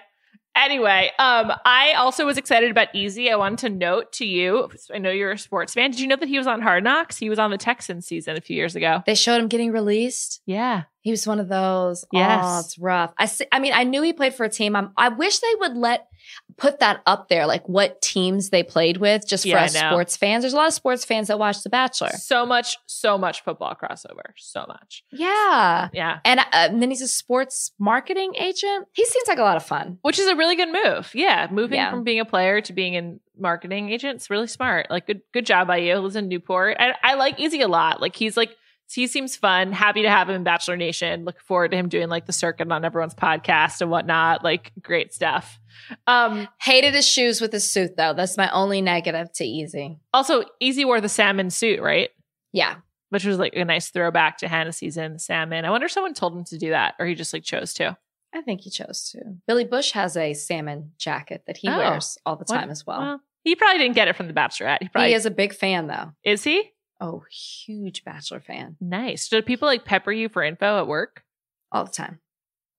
[0.57, 3.31] anyway, um, I also was excited about Eazy.
[3.31, 4.71] I wanted to note to you.
[4.93, 5.91] I know you're a sports fan.
[5.91, 7.17] Did you know that he was on Hard Knocks?
[7.17, 9.03] He was on the Texans season a few years ago.
[9.07, 10.41] They showed him getting released.
[10.47, 12.05] Yeah, He was one of those.
[12.13, 12.41] Yes.
[12.43, 13.13] Oh, it's rough.
[13.19, 14.75] I see, I mean, I knew he played for a team.
[14.75, 16.09] I'm, I wish they would let
[16.57, 20.17] put that up there, like what teams they played with, just for Yeah, us sports
[20.17, 20.43] fans.
[20.43, 22.09] There's a lot of sports fans that watch The Bachelor.
[22.13, 24.33] so much, so much football crossover.
[24.39, 25.05] So much.
[25.13, 25.91] Yeah.
[25.93, 28.87] Yeah, And, uh, and then he's a sports marketing agent.
[28.95, 29.99] He seems like a lot of fun.
[30.01, 31.11] which is a really good move.
[31.15, 31.91] Yeah, moving Yeah.
[31.91, 34.87] from being a player to being in marketing agent is really smart.
[34.91, 35.97] Like good good job by you.
[35.99, 36.79] Lives in Newport.
[36.81, 38.01] I, I like Eazy a lot.
[38.01, 38.57] Like he's like
[38.93, 39.73] he seems fun.
[39.73, 41.25] Happy to have him in Bachelor Nation.
[41.25, 44.45] Look forward to him doing like the circuit on everyone's podcast and whatnot.
[44.45, 45.59] Like great stuff.
[46.07, 48.13] Um Hated his shoes with his suit, though.
[48.15, 49.99] That's my only negative to Eazy.
[50.13, 52.11] also Eazy wore the salmon suit, right?
[52.53, 52.77] Yeah.
[53.11, 55.65] Which was like a nice throwback to Hannah season, salmon.
[55.65, 57.97] I wonder if someone told him to do that or he just like chose to.
[58.35, 59.21] I think he chose to.
[59.47, 61.79] Billy Bush has a salmon jacket that he Oh.
[61.79, 62.99] wears all the What- time as well.
[63.01, 64.79] Well, he probably didn't get it from the Bachelorette.
[64.83, 66.13] He probably he is a big fan, though.
[66.25, 66.73] is he?
[67.01, 69.29] Oh, huge Bachelor fan Nice.
[69.29, 71.23] Do people like pepper you for info at work?
[71.73, 72.21] all the time.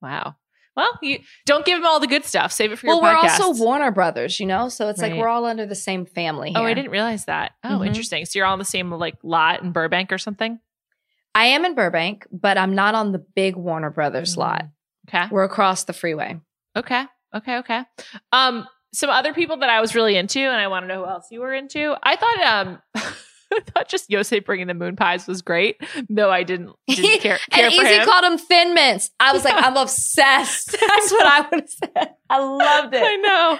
[0.01, 0.35] Wow.
[0.77, 2.51] Well, you don't give them all the good stuff.
[2.51, 3.39] Save it for Well, your we're podcast.
[3.41, 6.53] also Warner Brothers, you know, so it's like we're all under the same family.
[6.55, 7.53] oh, I didn't realize that.
[7.63, 7.87] Oh, Mhm.
[7.87, 8.25] interesting.
[8.25, 10.59] So you're all on the same like lot in Burbank or something?
[11.33, 14.37] I am in Burbank, but I'm not on the big Warner Brothers Mm.
[14.37, 14.65] lot.
[15.09, 15.25] Okay.
[15.29, 16.39] We're across the freeway.
[16.75, 17.05] Okay.
[17.33, 17.57] Okay.
[17.57, 17.83] Okay.
[18.31, 21.09] Um, some other people that I was really into, and I want to know who
[21.09, 21.95] else you were into.
[22.01, 22.81] I thought, um,
[23.55, 25.77] I thought just Yosef bringing the moon pies was great,
[26.09, 28.05] though I didn't, didn't care, care and for Eazy him.
[28.05, 29.11] called them Thin Mints.
[29.19, 30.71] I was like, I'm obsessed.
[30.79, 32.09] That's what I would have said.
[32.29, 33.03] I loved it.
[33.05, 33.59] I know.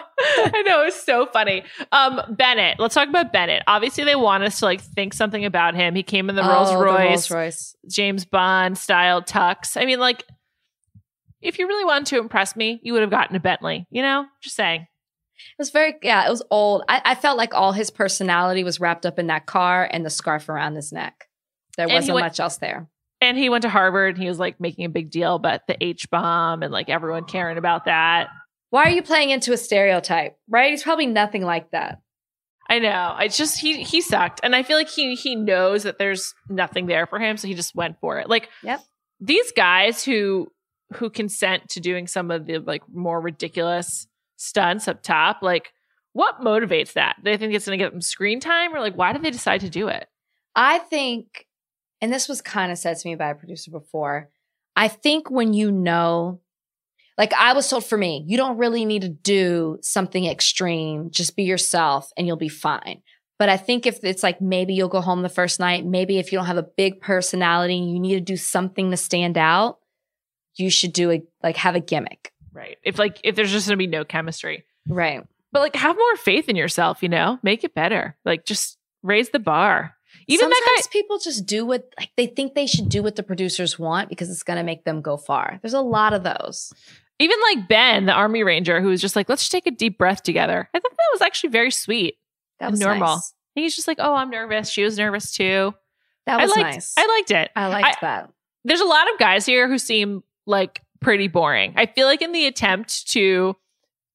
[0.57, 0.81] I know.
[0.81, 1.63] It was so funny.
[1.91, 2.79] Um, Bennett.
[2.79, 3.63] Let's talk about Bennett.
[3.67, 5.95] Obviously, they want us to like think something about him.
[5.95, 7.75] He came in the Rolls Oh, the Royce, Rolls Royce.
[7.89, 9.79] James Bond style tux.
[9.79, 10.23] I mean, like,
[11.41, 13.85] if you really wanted to impress me, you would have gotten a Bentley.
[13.91, 14.87] You know, just saying.
[15.37, 16.83] It was very, yeah, it was old.
[16.87, 20.09] I, I felt like all his personality was wrapped up in that car and the
[20.09, 21.27] scarf around his neck.
[21.77, 22.87] There And wasn't went- much else there.
[23.21, 24.15] And he went to Harvard.
[24.15, 27.25] And he was like making a big deal about the H bomb and like everyone
[27.25, 28.27] caring about that.
[28.71, 30.37] Why are you playing into a stereotype?
[30.49, 30.71] Right?
[30.71, 32.01] He's probably nothing like that.
[32.69, 33.13] I know.
[33.15, 36.87] I just he he sucked, and I feel like he he knows that there's nothing
[36.87, 38.27] there for him, so he just went for it.
[38.27, 38.81] Like, Yep.
[39.19, 40.47] these guys who
[40.95, 45.71] who consent to doing some of the like more ridiculous stunts up top, like,
[46.13, 47.17] what motivates that?
[47.23, 49.61] They think it's going to get them screen time, or like, why did they decide
[49.61, 50.07] to do it?
[50.55, 51.45] I think,
[52.01, 54.29] and this was kind of said to me by a producer before,
[54.75, 56.41] I think when you know,
[57.17, 61.11] like I was told for me, you don't really need to do something extreme.
[61.11, 63.01] Just be yourself and you'll be fine.
[63.37, 66.31] But I think if it's like maybe you'll go home the first night, maybe if
[66.31, 69.79] you don't have a big personality you need to do something to stand out,
[70.55, 72.31] you should do a like have a gimmick.
[72.55, 72.77] Right?
[72.83, 75.23] If like if there's just going to be no chemistry, Right.
[75.51, 78.15] but like have more faith in yourself, you know, make it better.
[78.25, 79.93] Like just raise the bar.
[80.27, 83.23] Even that Sometimes people just do what like they think they should do what the
[83.23, 85.59] producers want because it's going to make them go far.
[85.61, 86.71] There's a lot of those.
[87.19, 89.97] even like Ben, the Army Ranger, who was just like, let's just take a deep
[89.97, 90.69] breath together.
[90.73, 92.15] I thought that was actually very sweet.
[92.59, 93.15] That was normal.
[93.15, 93.33] nice.
[93.55, 94.69] And he's just like, oh, I'm nervous.
[94.69, 95.73] She was nervous too.
[96.25, 96.93] That was I liked, nice.
[96.97, 97.51] I liked it.
[97.55, 98.29] I liked that.
[98.63, 101.71] There's a lot of guys here who seem like pretty boring.
[101.77, 103.55] I feel like in the attempt to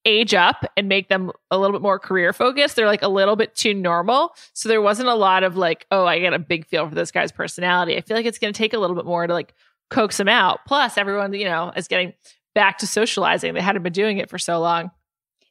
[0.05, 3.37] age up and make them a little bit more career focused, they're like a little
[3.37, 4.35] bit too normal.
[4.55, 7.13] So there wasn't a lot of like, oh, I get a big feel for this
[7.13, 7.97] guy's personality.
[7.97, 9.55] I feel like it's going to take a little bit more to like
[9.89, 10.67] coax him out.
[10.67, 12.13] Plus, everyone, you know, is getting
[12.57, 13.55] back to socializing.
[13.55, 14.91] They hadn't been doing it for so long.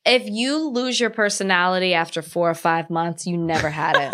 [0.05, 4.13] If you lose your personality after four or five months, you never had it.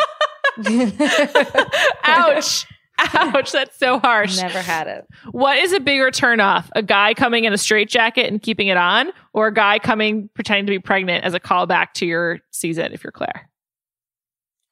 [2.04, 2.68] Ouch.
[3.00, 3.52] Ouch.
[3.52, 4.38] That's so harsh.
[4.38, 5.06] never had it.
[5.32, 6.70] What is a bigger turnoff?
[6.76, 10.66] A guy coming in a straitjacket and keeping it on, or a guy coming pretending
[10.66, 13.50] to be pregnant as a callback to your season if you're Clare?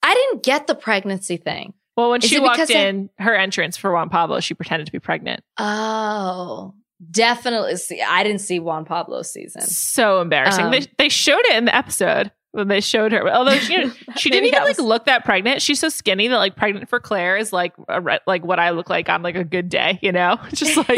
[0.02, 1.74] I didn't get the pregnancy thing.
[1.96, 5.00] Well, when Is she walked in, her entrance for Juan Pablo, she pretended to be
[5.00, 5.44] pregnant.
[5.58, 6.74] Oh,
[7.12, 7.76] definitely.
[7.76, 9.62] See, I didn't see Juan Pablo's season.
[9.62, 10.66] So embarrassing.
[10.66, 13.30] Um, they, they showed it in the episode when they showed her.
[13.30, 13.76] Although she,
[14.16, 15.62] she didn't even I like look that pregnant.
[15.62, 18.70] She's so skinny that like pregnant for Clare is like a, re- like what I
[18.70, 20.00] look like on like a good day.
[20.02, 20.88] You know, just like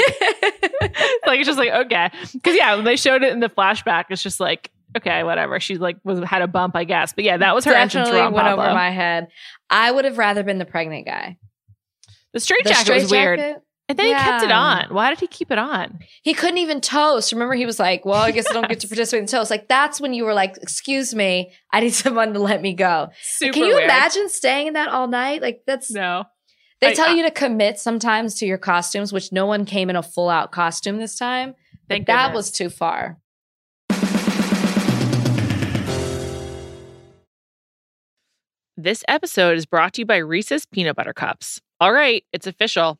[1.25, 4.21] like it's just like okay because yeah when they showed it in the flashback it's
[4.21, 7.55] just like okay whatever she like was had a bump i guess but yeah that
[7.55, 8.63] was her entrance definitely went Pablo.
[8.65, 9.27] over my head.
[9.69, 11.37] I would have rather been the pregnant guy.
[12.33, 13.63] the straight The jacket was weird straitjacket?
[13.87, 16.81] And then he kept it on why did he keep it on He couldn't even
[16.81, 17.31] toast.
[17.31, 19.67] Remember, he was like, "Well, I guess I don't get to participate in toast." Like
[19.67, 23.53] that's when you were like, "Excuse me, I need someone to let me go." super
[23.53, 23.83] Can you weird.
[23.83, 25.41] imagine staying in that all night?
[25.41, 26.23] Like that's no
[26.81, 29.89] they I- tell I- you to commit sometimes to your costumes, which no one came
[29.89, 31.53] in a full out costume this time.
[31.87, 32.47] thank that goodness.
[32.47, 33.17] was too far.
[38.77, 41.61] This episode is brought to you by Reese's Peanut Butter Cups.
[41.79, 42.99] All right, it's official.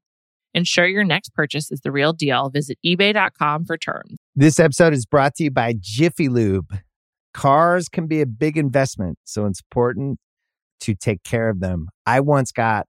[0.53, 2.49] Ensure your next purchase is the real deal.
[2.49, 4.17] Visit eBay.com for terms.
[4.35, 6.77] This episode is brought to you by Jiffy Lube.
[7.33, 10.19] Cars can be a big investment, so it's important
[10.81, 11.87] to take care of them.
[12.05, 12.87] I once got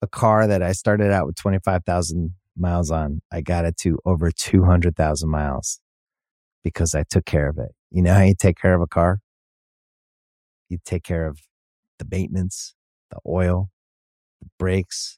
[0.00, 3.20] a car that I started out with 25,000 miles on.
[3.32, 5.80] I got it to over 200,000 miles
[6.62, 7.72] because I took care of it.
[7.90, 9.20] You know how you take care of a car?
[10.68, 11.40] You take care of
[11.98, 12.74] the maintenance,
[13.10, 13.70] the oil,
[14.40, 15.17] the brakes,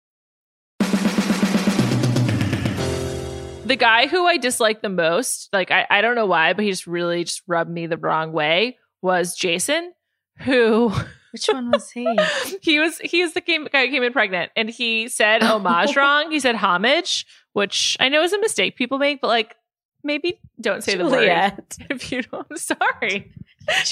[3.71, 6.71] The guy who I dislike the most, like I, I don't know why, but he
[6.71, 9.93] just really just rubbed me the wrong way, was Jason,
[10.39, 10.91] who
[11.31, 12.05] Which one was he?
[12.61, 15.59] he was he is the came, guy who came in pregnant and he said oh.
[15.59, 16.31] homage wrong.
[16.31, 19.55] He said homage, which I know is a mistake people make, but like
[20.03, 21.77] maybe don't say the word Juliet.
[21.89, 22.45] if you don't.
[22.51, 23.31] I'm sorry.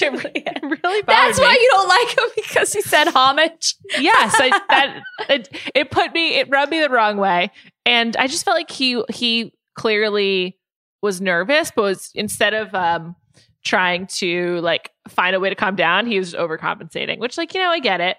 [0.02, 1.44] It really That's me.
[1.44, 3.76] why you don't like him because he said homage.
[4.00, 7.52] yes, I, that it, it put me it rubbed me the wrong way,
[7.86, 10.58] and I just felt like he he clearly
[11.02, 13.16] was nervous, but was instead of um
[13.64, 17.18] trying to like find a way to calm down, he was overcompensating.
[17.18, 18.16] Which, like you know, I get it.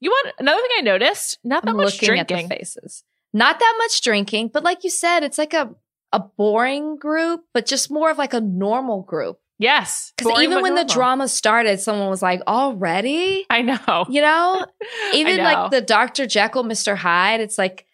[0.00, 1.38] You want another thing I noticed?
[1.44, 2.48] Not that I'm much drinking.
[2.48, 3.04] the faces.
[3.32, 5.70] Not that much drinking, but like you said, it's like a
[6.12, 9.38] a boring group, but just more of like a normal group.
[9.58, 14.64] Yes, Because even when the drama started, someone was like, "Already." I know, You know,
[15.14, 15.42] even know.
[15.44, 16.26] like the Dr.
[16.26, 16.96] Jekyll, Mr.
[16.96, 17.86] Hyde, it's like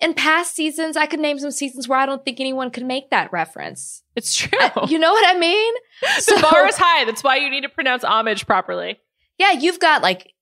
[0.00, 3.10] in past seasons, I could name some seasons where I don't think anyone could make
[3.10, 4.02] that reference.
[4.14, 4.58] it's true.
[4.60, 5.74] I- you know what I mean?
[6.26, 7.04] the bar is high.
[7.04, 8.98] That's why you need to pronounce homage properly.
[9.38, 10.34] yeah, you've got like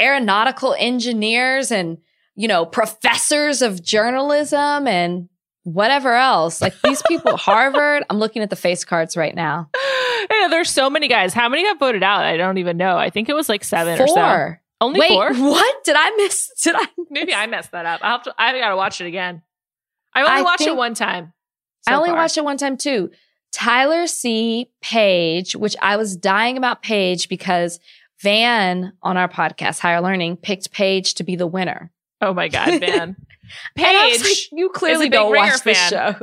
[0.00, 1.98] aeronautical engineers and,
[2.34, 5.28] you know, professors of journalism and
[5.64, 6.62] whatever else.
[6.62, 9.68] Like these people, Harvard, I'm looking at the face cards right now.
[10.30, 11.32] Know, there's so many guys.
[11.34, 12.24] How many got voted out?
[12.24, 12.96] I don't even know.
[12.96, 14.14] I think it was like seven or so.
[14.80, 14.86] Four.
[14.88, 15.34] Only Wait, four.
[15.34, 15.84] what?
[15.84, 16.50] Did I miss?
[16.62, 16.86] Did I?
[17.10, 18.00] Maybe I messed that up.
[18.02, 18.34] I have to.
[18.38, 19.42] I gotta watch it again.
[20.14, 21.32] I only I watched it one time.
[21.86, 22.18] I only far.
[22.18, 23.10] watched it one time too.
[23.52, 24.70] Tyler C.
[24.82, 27.80] Page, which I was dying about Page because
[28.22, 31.90] Van on our podcast, Higher Learning, picked Page to be the winner.
[32.20, 33.16] Oh my god, Van!
[33.78, 36.16] And I was Paige, like, you clearly don't watch this show.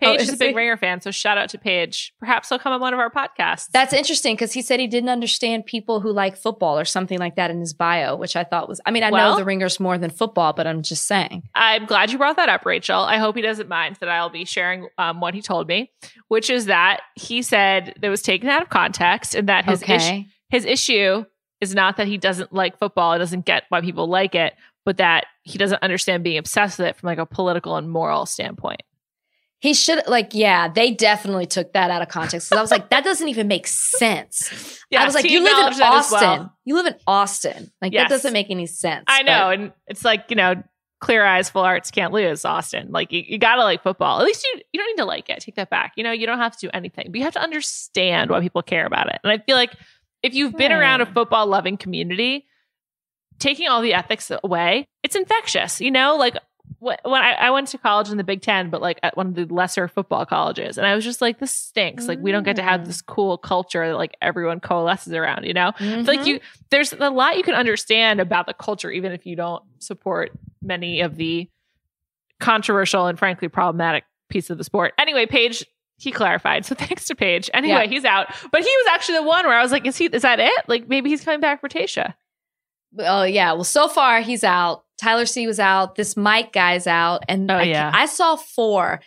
[0.00, 0.54] Paige Oh, is a big he?
[0.54, 2.12] Ringer fan, so shout out to Paige.
[2.18, 3.68] Perhaps he'll come on one of our podcasts.
[3.72, 7.36] That's interesting because he said he didn't understand people who like football or something like
[7.36, 9.78] that in his bio, which I thought was, I mean, I Well- know the Ringers
[9.78, 11.44] more than football, but I'm just saying.
[11.54, 12.98] I'm glad you brought that up, Rachel.
[13.00, 15.92] I hope he doesn't mind that I'll be sharing um, what he told me,
[16.28, 19.94] which is that he said that was taken out of context and that his okay.
[19.96, 21.24] issue his issue
[21.60, 24.54] is not that he doesn't like football, and doesn't get why people like it,
[24.84, 28.26] but that he doesn't understand being obsessed with it from like a political and moral
[28.26, 28.82] standpoint.
[29.64, 32.50] He should, like, yeah, they definitely took that out of context.
[32.50, 34.78] Because I was like, that doesn't even make sense.
[34.94, 36.28] I was like, you live in acknowledged that as Austin.
[36.28, 36.56] well.
[36.66, 37.72] You live in Austin.
[37.80, 38.02] Like, Yes.
[38.10, 39.04] that doesn't make any sense.
[39.08, 40.62] I know, but- and it's like you know,
[41.00, 42.44] clear eyes, full hearts can't lose.
[42.44, 44.20] Austin, like you, you gotta like football.
[44.20, 45.40] At least you you don't need to like it.
[45.40, 45.94] Take that back.
[45.96, 48.60] You know, you don't have to do anything, but you have to understand why people
[48.60, 49.18] care about it.
[49.24, 49.72] And I feel like
[50.22, 52.44] if you've been around a football loving community,
[53.38, 55.80] taking all the ethics away, it's infectious.
[55.80, 56.36] You know, like
[56.84, 59.34] when I, I went to college in the Big Ten, but like at one of
[59.34, 62.06] the lesser football colleges, and I was just like, this stinks.
[62.06, 62.86] Like we don't get to have Mm.
[62.86, 65.44] this cool culture that like everyone coalesces around.
[65.46, 69.12] You know, feel like you there's a lot you can understand about the culture even
[69.12, 71.48] if you don't support many of the
[72.40, 75.64] controversial and frankly problematic pieces of the sport anyway paige
[75.98, 77.86] he clarified so thanks to paige anyway Yeah.
[77.86, 80.22] he's out but he was actually the one where i was like is he is
[80.22, 82.14] that it like maybe he's coming back for Tayshia
[82.96, 83.52] Oh yeah.
[83.54, 84.83] Well, so far he's out.
[85.00, 85.94] Tyler C was out.
[85.96, 87.90] This Mike guy's out, and Oh, I, yeah.
[87.94, 89.00] I saw four.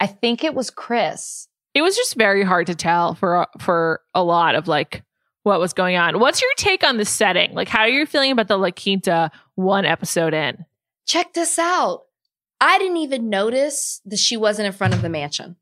[0.00, 1.48] I think it was Chris.
[1.74, 5.02] it was just very hard to tell for for a lot of like
[5.44, 8.30] what was going on what's your take on the setting like how are you feeling
[8.30, 10.64] about the la quinta one episode in
[11.06, 12.02] Check this out.
[12.60, 15.56] I didn't even notice that she wasn't in front of the mansion.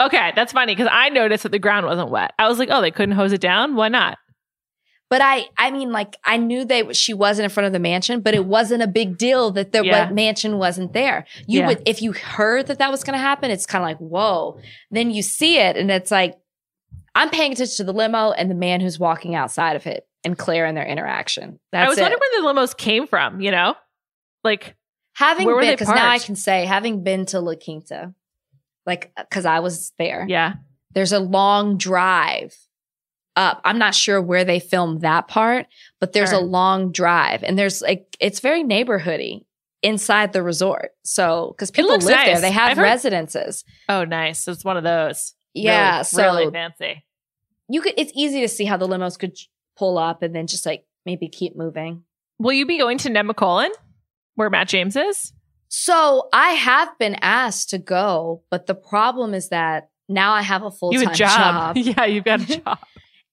[0.00, 2.80] okay that's funny because i noticed that the ground wasn't wet i was like oh
[2.80, 4.16] they couldn't hose it down why not
[5.08, 8.20] But I, I mean, like I knew they she wasn't in front of the mansion,
[8.22, 10.10] but it wasn't a big deal that the Yeah.
[10.10, 11.26] mansion wasn't there.
[11.46, 11.66] You Yeah.
[11.68, 14.58] would, if you heard that that was going to happen, it's kind of like whoa.
[14.90, 16.36] Then you see it, and it's like
[17.14, 20.36] I'm paying attention to the limo and the man who's walking outside of it, and
[20.36, 21.60] Clare and their interaction.
[21.72, 22.02] That's I was it.
[22.02, 23.74] wondering where the limos came from, you know?
[24.44, 24.74] Like,
[25.14, 28.12] Having been, because now I can say, having been to La Quinta,
[28.84, 30.54] like, because I was there, Yeah.
[30.94, 32.54] there's a long drive
[33.36, 33.60] up.
[33.64, 35.66] I'm not sure where they filmed that part,
[36.00, 36.38] but there's Sure.
[36.40, 39.44] a long drive and there's like, it's very neighborhoody
[39.82, 40.90] inside the resort.
[41.04, 43.64] So, because people live looks there, they have I've heard- residences.
[43.88, 44.48] Oh, nice.
[44.48, 45.34] It's one of those.
[45.54, 45.92] Yeah.
[45.96, 47.04] Really, so really fancy.
[47.68, 49.36] you could, it's easy to see how the limos could
[49.76, 52.02] pull up and then just like maybe keep moving.
[52.38, 53.70] Will you be going to Nemacolin,
[54.34, 55.32] where Matt James is?
[55.68, 60.62] So I have been asked to go, but the problem is that now I have
[60.62, 61.74] a full time job.
[61.74, 61.76] job.
[61.84, 62.78] Yeah, you've got a job.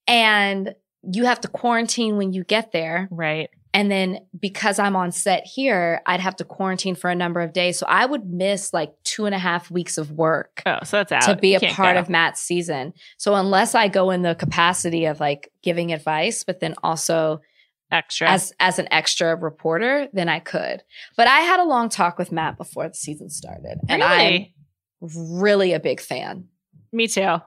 [0.08, 0.74] And
[1.04, 3.08] you have to quarantine when you get there.
[3.12, 3.49] right.
[3.76, 7.54] And then because I'm on set here, I'd have to quarantine for a number of
[7.54, 7.80] days.
[7.80, 11.12] So I would miss like two and a half weeks of work Oh, so that's
[11.12, 11.22] out.
[11.24, 12.01] to be You a part go.
[12.01, 12.93] of Matt's season.
[13.18, 17.41] So unless I go in the capacity of like giving advice, but then also
[17.91, 18.30] extra.
[18.30, 20.84] as as an extra reporter, then I could.
[21.18, 23.80] But I had a long talk with Matt before the season started.
[23.89, 24.56] And I'm really?
[25.01, 26.45] really a big fan.
[26.91, 27.38] Me too.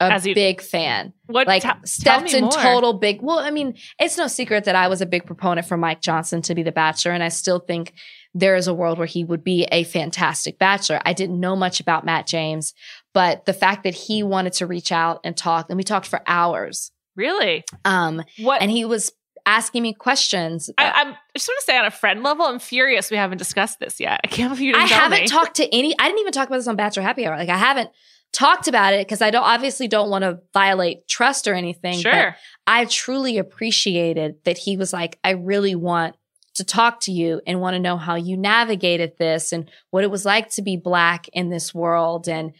[0.00, 1.12] A you- big fan.
[1.26, 1.46] What?
[1.46, 1.68] like t-
[2.02, 5.24] tell in total big well i mean it's no secret that i was a big
[5.24, 7.94] proponent for mike johnson to be the bachelor and i still think
[8.34, 11.80] there is a world where he would be a fantastic bachelor i didn't know much
[11.80, 12.74] about matt james
[13.14, 16.20] but the fact that he wanted to reach out and talk and we talked for
[16.26, 17.64] hours Really?
[17.86, 18.60] um What?
[18.60, 19.12] and he was
[19.46, 22.58] asking me questions I, I'm I just want to say on a friend level, I'm
[22.58, 24.20] furious we haven't discussed this yet.
[24.24, 25.26] I can't believe you didn't I haven't me.
[25.26, 25.94] talked to any.
[25.98, 27.36] I didn't even talk about this on Bachelor Happy Hour.
[27.36, 27.90] Like I haven't
[28.34, 32.02] talked about it because I don't obviously don't want to violate trust or anything.
[32.02, 32.36] but Sure.
[32.66, 36.16] I truly appreciated that he was like, I really want
[36.54, 40.10] to talk to you and want to know how you navigated this and what it
[40.10, 42.52] was like to be black in this world and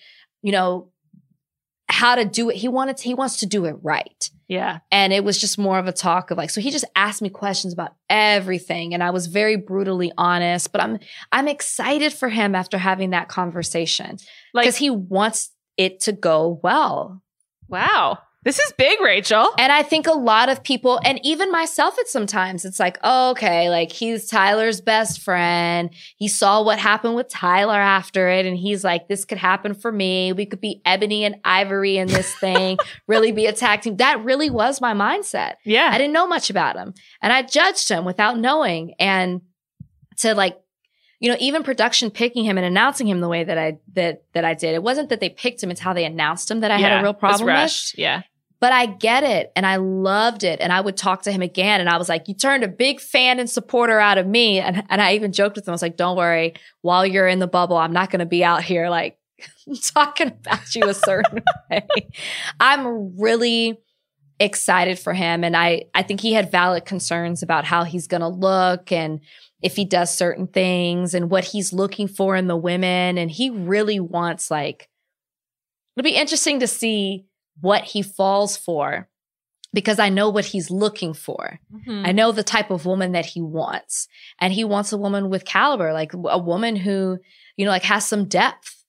[0.43, 0.91] you know
[1.89, 2.57] how to do it.
[2.57, 4.31] He wanted to, he wants to do it right.
[4.49, 4.81] Yeah.
[4.91, 7.31] And it was just more of a talk of like, so he just asked me
[7.31, 8.95] questions about everything.
[8.95, 10.99] And I was very brutally honest, but I'm,
[11.33, 14.19] I'm excited for him after having that conversation
[14.53, 17.23] Like, because he wants it to go well.
[17.69, 18.19] wow.
[18.45, 19.49] This is big, Rachel.
[19.59, 23.31] And I think a lot of people, and even myself at sometimes, it's like, oh,
[23.31, 25.89] okay, like he's Tyler's best friend.
[26.19, 28.45] He saw what happened with Tyler after it.
[28.45, 30.35] And he's like, this could happen for me.
[30.35, 33.97] We could be Ebony and Ivory in this thing, really be a tag team.
[33.97, 35.55] That really was my mindset.
[35.65, 35.89] Yeah.
[35.91, 36.93] I didn't know much about him.
[37.23, 38.93] And I judged him without knowing.
[38.99, 39.41] And
[40.19, 40.59] to like,
[41.21, 44.45] you know, even production picking him and announcing him the way that I that that
[44.45, 44.75] I did.
[44.75, 47.03] It wasn't that they picked him, it's how they announced him that I had a
[47.03, 47.93] real problem with.
[47.97, 48.23] Yeah.
[48.61, 50.59] But I get it and I loved it.
[50.61, 51.81] And I would talk to him again.
[51.81, 54.59] And I was like, you turned a big fan and supporter out of me.
[54.59, 55.73] And, and I even joked with him.
[55.73, 56.55] I was like, don't worry.
[56.81, 59.19] While you're in the bubble, I'm not going to be out here like
[59.83, 61.87] talking about you a certain way.
[62.59, 63.79] I'm really
[64.41, 65.45] excited for him.
[65.45, 69.21] And I, I think he had valid concerns about how he's going to look and
[69.65, 73.17] if he does certain things and what he's looking for in the women.
[73.17, 74.91] And he really wants like,
[75.97, 77.25] it'll be interesting to see
[77.63, 79.09] what he falls for
[79.73, 81.61] because I know what he's looking for.
[81.73, 82.07] Mhm.
[82.07, 84.07] I know the type of woman that he wants.
[84.39, 87.19] And he wants a woman with caliber, like a woman who,
[87.57, 88.85] you know, like has some depth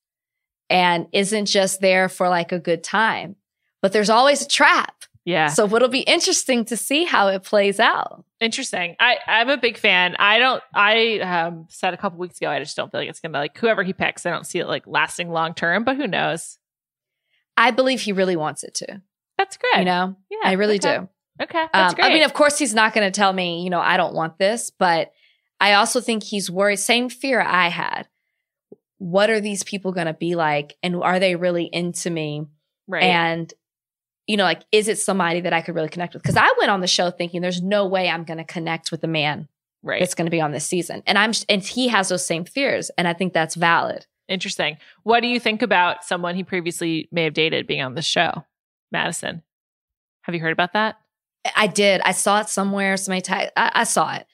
[0.69, 3.37] and isn't just there for like a good time.
[3.81, 5.05] But there's always a trap.
[5.25, 5.47] Yeah.
[5.47, 8.23] So it'll be interesting to see how it plays out.
[8.39, 8.95] Interesting.
[8.99, 10.15] I, I'm a big fan.
[10.19, 13.19] I don't, I um, said a couple weeks ago, I just don't feel like it's
[13.19, 15.83] going to be like whoever he picks, I don't see it like lasting long term,
[15.83, 16.57] but who knows?
[17.57, 19.01] I believe he really wants it to,
[19.37, 19.79] That's good.
[19.79, 20.15] you know?
[20.29, 20.37] Yeah.
[20.43, 20.99] I really okay.
[20.99, 21.09] do.
[21.43, 21.65] Okay.
[21.73, 22.05] That's Um, great.
[22.05, 24.37] I mean, of course, he's not going to tell me, you know, I don't want
[24.37, 25.11] this, but
[25.59, 26.77] I also think he's worried.
[26.77, 28.07] Same fear I had.
[28.97, 30.75] What are these people going to be like?
[30.83, 32.45] And are they really into me?
[32.87, 33.03] right.
[33.03, 33.53] And,
[34.27, 36.23] you know, like, is it somebody that I could really connect with?
[36.23, 39.01] Because I went on the show thinking there's no way I'm going to connect with
[39.01, 39.47] the man
[39.83, 39.99] right.
[39.99, 41.03] that's going to be on this season.
[41.05, 42.89] And I'm, and he has those same fears.
[42.97, 44.07] And I think that's valid.
[44.27, 44.77] Interesting.
[45.03, 48.43] What do you think about someone he previously may have dated being on the show?
[48.91, 49.43] Madison.
[50.21, 50.95] Have you heard about that?
[51.55, 52.01] I did.
[52.01, 52.97] I saw it somewhere.
[52.97, 53.51] Somebody tagged.
[53.55, 54.25] I, I saw it.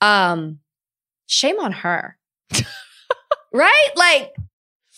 [0.00, 0.60] Um,
[1.26, 2.16] shame on her.
[3.52, 3.90] right?
[3.96, 4.32] Like,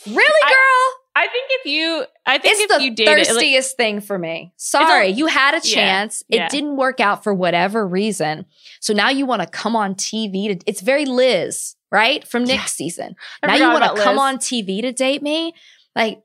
[0.06, 0.22] really, girl?
[0.22, 4.18] I think if you, I think It's if the you dated, like, thirstiest thing for
[4.18, 4.52] me.
[4.56, 6.22] Sorry, you had a chance.
[6.28, 6.46] yeah.
[6.46, 8.46] It didn't work out for whatever reason.
[8.80, 10.64] So now you want to come on TV to.
[10.66, 12.26] It's very Liz, right?
[12.26, 12.56] From Yeah.
[12.56, 13.14] next season.
[13.42, 15.54] I now you want to come on TV to date me,
[15.94, 16.20] like.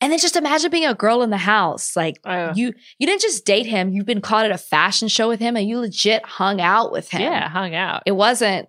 [0.00, 1.94] And then just imagine being a girl in the house.
[1.94, 2.50] Like Oh.
[2.56, 5.56] you you didn't just date him, you've been caught at a fashion show with him
[5.56, 7.20] and you legit hung out with him.
[7.22, 8.02] yeah, hung out.
[8.04, 8.68] It wasn't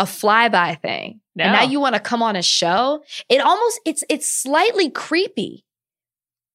[0.00, 1.20] a flyby thing.
[1.38, 3.02] And now you want to come on a show.
[3.28, 5.64] It almost it's it's slightly creepy.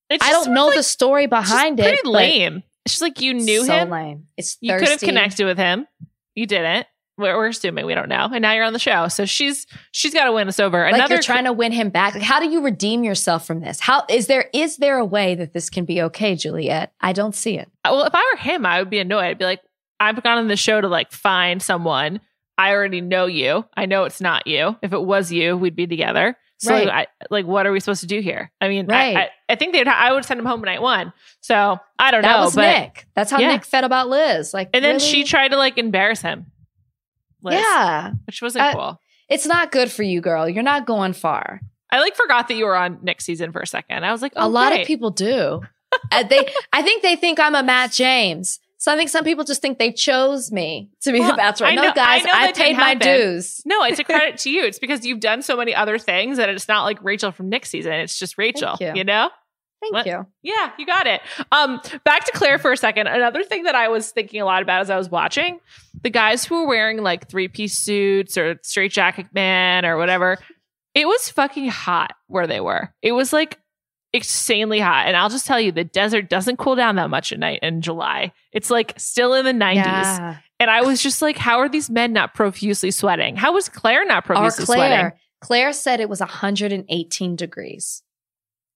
[0.09, 1.85] It I don't know was, the story behind it.
[1.85, 2.63] It's pretty lame.
[2.85, 3.89] It's just like you knew so him.
[3.89, 4.27] lame.
[4.37, 5.87] It's You could have connected with him.
[6.35, 6.85] You didn't.
[7.17, 10.13] we're, we're assuming we don't know, and now you're on the show, so she's she's
[10.13, 10.83] got to win us over.
[10.83, 12.13] Like Another you're trying to win him back.
[12.13, 13.79] Like, how do you redeem yourself from this?
[13.79, 16.93] How is there is there a way that this can be okay, Juliet?
[17.01, 17.71] I don't see it.
[17.83, 19.23] well, if I were him, I would be annoyed.
[19.23, 19.61] I'd be like,
[19.99, 22.19] I've gone on the show to like find someone.
[22.57, 23.65] I already know you.
[23.75, 24.77] I know it's not you.
[24.81, 26.37] If it was you, we'd be together.
[26.57, 26.87] So Right.
[26.87, 28.49] I, like, what are we supposed to do here?
[28.61, 29.17] I mean, I- Right.
[29.17, 29.87] I, I, think they'd.
[29.87, 31.11] I would send him home night one.
[31.41, 33.07] So I don't That know, was but Nick.
[33.13, 33.49] That's how Yeah.
[33.53, 34.53] Nick felt about Liz.
[34.53, 35.05] Like, and then really?
[35.05, 36.45] she tried to like embarrass him.
[37.43, 39.01] Liz, Yeah, which wasn't Uh, cool.
[39.29, 40.47] it's not good for you, girl.
[40.47, 41.59] You're not going far.
[41.91, 44.03] I like forgot that you were on next season for a second.
[44.05, 44.81] I was like, oh, a lot great.
[44.81, 45.61] of people do.
[46.11, 48.59] Uh, they, I think they think I'm a Matt James.
[48.85, 51.65] So I think some people just think they chose me to be Well, the bachelor.
[51.65, 53.59] I No, know- guys, I I, paid my dues.
[53.65, 54.63] No, it's a credit to you.
[54.63, 57.65] It's because you've done so many other things that it's not like Rachel from Nick
[57.65, 57.93] season.
[57.93, 58.77] It's just Rachel.
[58.79, 58.91] you.
[58.93, 59.31] you know?
[59.81, 60.05] Thank What?
[60.05, 60.27] you.
[60.43, 61.21] Yeah, you got it.
[61.51, 63.07] Um, back to Clare for a second.
[63.07, 65.59] Another thing that I was thinking a lot about as I was watching,
[66.03, 70.37] the guys who were wearing like three piece suits or straight jacket man or whatever,
[70.93, 72.93] it was fucking hot where they were.
[73.01, 73.57] It was like
[74.15, 75.07] insanely hot.
[75.07, 77.81] And I'll just tell you, the desert doesn't cool down that much at night in
[77.81, 78.31] July.
[78.51, 79.75] It's like still in the 90s.
[79.75, 80.37] Yeah.
[80.59, 83.35] And I was just like, how are these men not profusely sweating?
[83.35, 84.77] How was Clare not profusely Clare.
[84.87, 85.19] sweating?
[85.41, 88.03] Clare said it was 118 degrees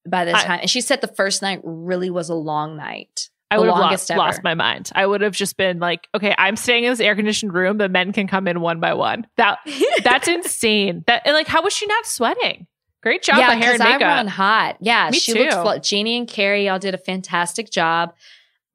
[0.07, 0.59] by this I- time.
[0.61, 3.29] And she said the first night really was a long night.
[3.51, 4.91] I would have lost, lost my mind.
[4.93, 7.89] I would have just been like, okay, I'm staying in this air conditioned room, but
[7.89, 9.25] men can come in one by one.
[9.37, 9.57] That
[10.03, 11.03] that's insane.
[11.07, 12.67] That and like, how was she not sweating?
[13.01, 14.07] Great job yeah, by hair and I makeup.
[14.07, 14.77] run hot.
[14.81, 15.49] Yeah, Me she too.
[15.63, 15.85] looked.
[15.85, 18.13] Jeannie and Carrie all did a fantastic job.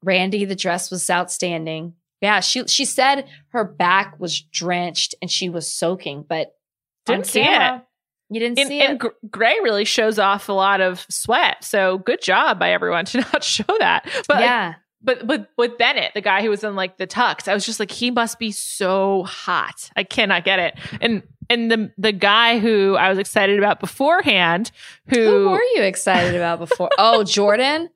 [0.03, 1.93] Randy, the dress was outstanding.
[2.21, 6.55] Yeah, she she said her back was drenched and she was soaking, but
[7.05, 7.83] Didn't see camera,
[8.29, 8.99] You didn't and, see and it.
[8.99, 11.63] Gr- Gray really shows off a lot of sweat.
[11.63, 14.05] So good job by everyone to not show that.
[14.27, 14.73] But like, yeah,
[15.03, 17.79] but but with Bennett, the guy who was in like the tux, I was just
[17.79, 19.91] like, he must be so hot.
[19.95, 20.79] I cannot get it.
[21.01, 24.71] And and the the guy who I was excited about beforehand,
[25.07, 26.89] who, who were you excited about before?
[26.97, 27.89] oh, Jordan.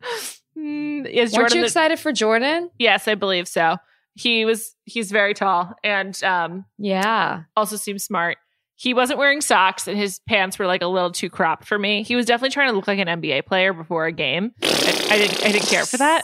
[0.58, 2.70] Mm, is Weren't Jordan you the- excited for Jordan?
[2.78, 3.78] Yes, I believe so.
[4.16, 7.44] He was he's very tall and um Yeah.
[7.56, 8.38] also seems smart.
[8.76, 12.04] He wasn't wearing socks and his pants were like a little too cropped for me.
[12.04, 14.52] He was definitely trying to look like an NBA player before a game.
[14.64, 14.68] I,
[15.12, 16.24] I didn't I didn't care for that.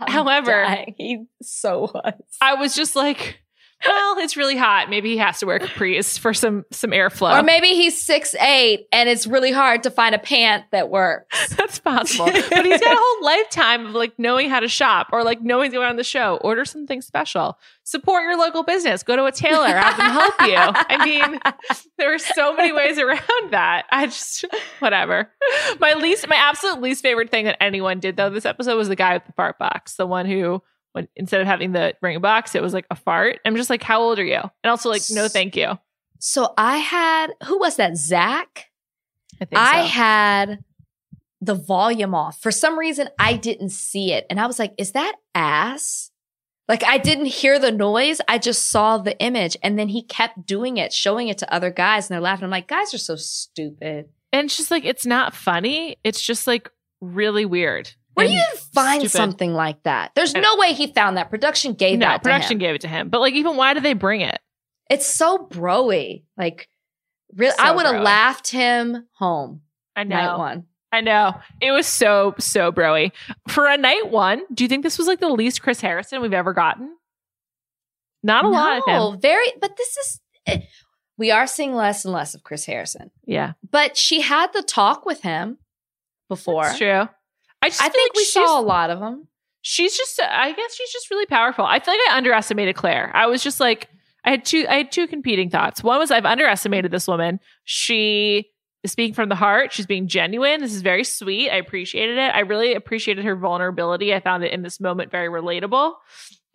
[0.00, 0.94] I'm However- dying.
[0.96, 2.14] he so was.
[2.40, 3.40] I was just like,
[3.86, 4.90] well, it's really hot.
[4.90, 7.38] Maybe he has to wear capris for some some airflow.
[7.38, 11.48] Or maybe he's six eight and it's really hard to find a pant that works.
[11.56, 12.26] That's possible.
[12.26, 15.70] but he's got a whole lifetime of like knowing how to shop or like knowing
[15.70, 16.38] going on the show.
[16.42, 17.58] Order something special.
[17.84, 19.02] Support your local business.
[19.02, 19.68] Go to a tailor.
[19.68, 20.56] Have them help you.
[20.56, 21.40] I mean,
[21.98, 23.86] there are so many ways around that.
[23.90, 24.44] I just
[24.80, 25.30] whatever.
[25.78, 28.96] My least my absolute least favorite thing that anyone did though this episode was the
[28.96, 29.94] guy with the fart box.
[29.94, 30.62] The one who
[30.92, 33.40] when instead of having the ring box, it was like a fart.
[33.44, 34.40] I'm just like, how old are you?
[34.40, 35.78] And also like, no thank you.
[36.18, 37.96] So I had who was that?
[37.96, 38.66] Zach?
[39.40, 39.88] I think I so.
[39.88, 40.64] had
[41.40, 42.40] the volume off.
[42.40, 44.26] For some reason, I didn't see it.
[44.28, 46.10] And I was like, is that ass?
[46.66, 48.20] Like I didn't hear the noise.
[48.28, 49.56] I just saw the image.
[49.62, 52.44] And then he kept doing it, showing it to other guys, and they're laughing.
[52.44, 54.08] I'm like, guys are so stupid.
[54.32, 55.96] and it's just like it's not funny.
[56.04, 56.70] It's just like
[57.00, 57.92] really weird.
[58.18, 59.10] Where do you even find stupid.
[59.16, 60.12] something like that?
[60.14, 61.30] There's no way he found that.
[61.30, 63.08] Production gave No, that production gave it to him.
[63.08, 64.38] But like, even why did they bring it?
[64.90, 66.22] It's so broy.
[66.36, 66.68] Like,
[67.34, 69.62] really, I would have laughed him home.
[69.96, 70.38] I Night know.
[70.38, 70.64] one.
[70.90, 71.34] I know.
[71.60, 73.12] It was so, so broy.
[73.48, 76.32] For a night one, do you think this was like the least Chris Harrison we've
[76.32, 76.94] ever gotten?
[78.22, 79.20] Not a lot of No, him.
[79.20, 79.46] very.
[79.60, 80.20] But this is.
[80.46, 80.60] eh,
[81.18, 83.10] We are seeing less and less of Chris Harrison.
[83.26, 83.52] Yeah.
[83.70, 85.58] But she had the talk with him
[86.28, 86.64] before.
[86.64, 87.08] That's true.
[87.62, 89.28] I just I think like we saw a lot of them.
[89.62, 91.64] she's just I guess she's just really powerful.
[91.64, 93.10] I feel like I underestimated Clare.
[93.14, 93.88] I was just like
[94.24, 95.82] I had two I had two competing thoughts.
[95.82, 97.40] One was I've underestimated this woman.
[97.64, 98.48] She
[98.84, 99.72] is speaking from the heart.
[99.72, 100.60] She's being genuine.
[100.60, 101.50] This is very sweet.
[101.50, 102.34] I appreciated it.
[102.34, 104.14] I really appreciated her vulnerability.
[104.14, 105.94] I found it in this moment very relatable.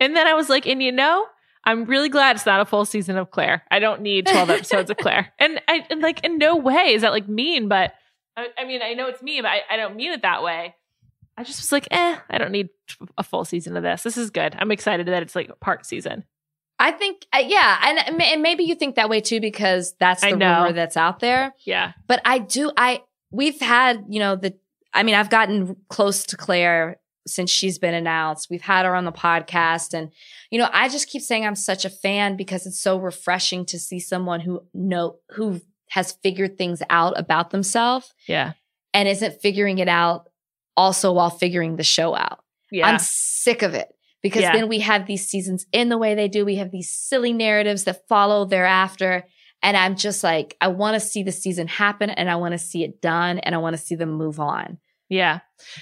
[0.00, 1.26] And then I was like, and you know,
[1.64, 3.62] I'm really glad it's not a full season of Clare.
[3.70, 5.32] I don't need 12 episodes of Clare.
[5.38, 7.94] And I and like in no way is that like mean, but
[8.36, 10.74] I, I mean I know it's mean, but I, I don't mean it that way.
[11.36, 12.68] I just was like, eh, I don't need
[13.18, 14.02] a full season of this.
[14.02, 14.54] This is good.
[14.58, 16.24] I'm excited that it's like part season.
[16.78, 20.32] I think, uh, yeah, and, and maybe you think that way too because that's the
[20.32, 21.54] rumor that's out there.
[21.64, 21.92] Yeah.
[22.06, 24.54] But I do, I we've had, you know, the.
[24.92, 28.48] I mean, I've gotten close to Clare since she's been announced.
[28.48, 30.10] We've had her on the podcast, and
[30.50, 33.78] you know, I just keep saying I'm such a fan because it's so refreshing to
[33.78, 35.60] see someone who know who
[35.90, 38.52] has figured things out about themselves Yeah.
[38.92, 40.28] and isn't figuring it out
[40.76, 42.40] also while figuring the show out.
[42.70, 42.88] Yeah.
[42.88, 43.88] I'm sick of it
[44.22, 44.52] because Yeah.
[44.52, 46.44] then we have these seasons in the way they do.
[46.44, 49.24] We have these silly narratives that follow thereafter.
[49.62, 52.58] And I'm just like, I want to see the season happen and I want to
[52.58, 54.78] see it done and I want to see them move on.
[55.08, 55.40] Yeah.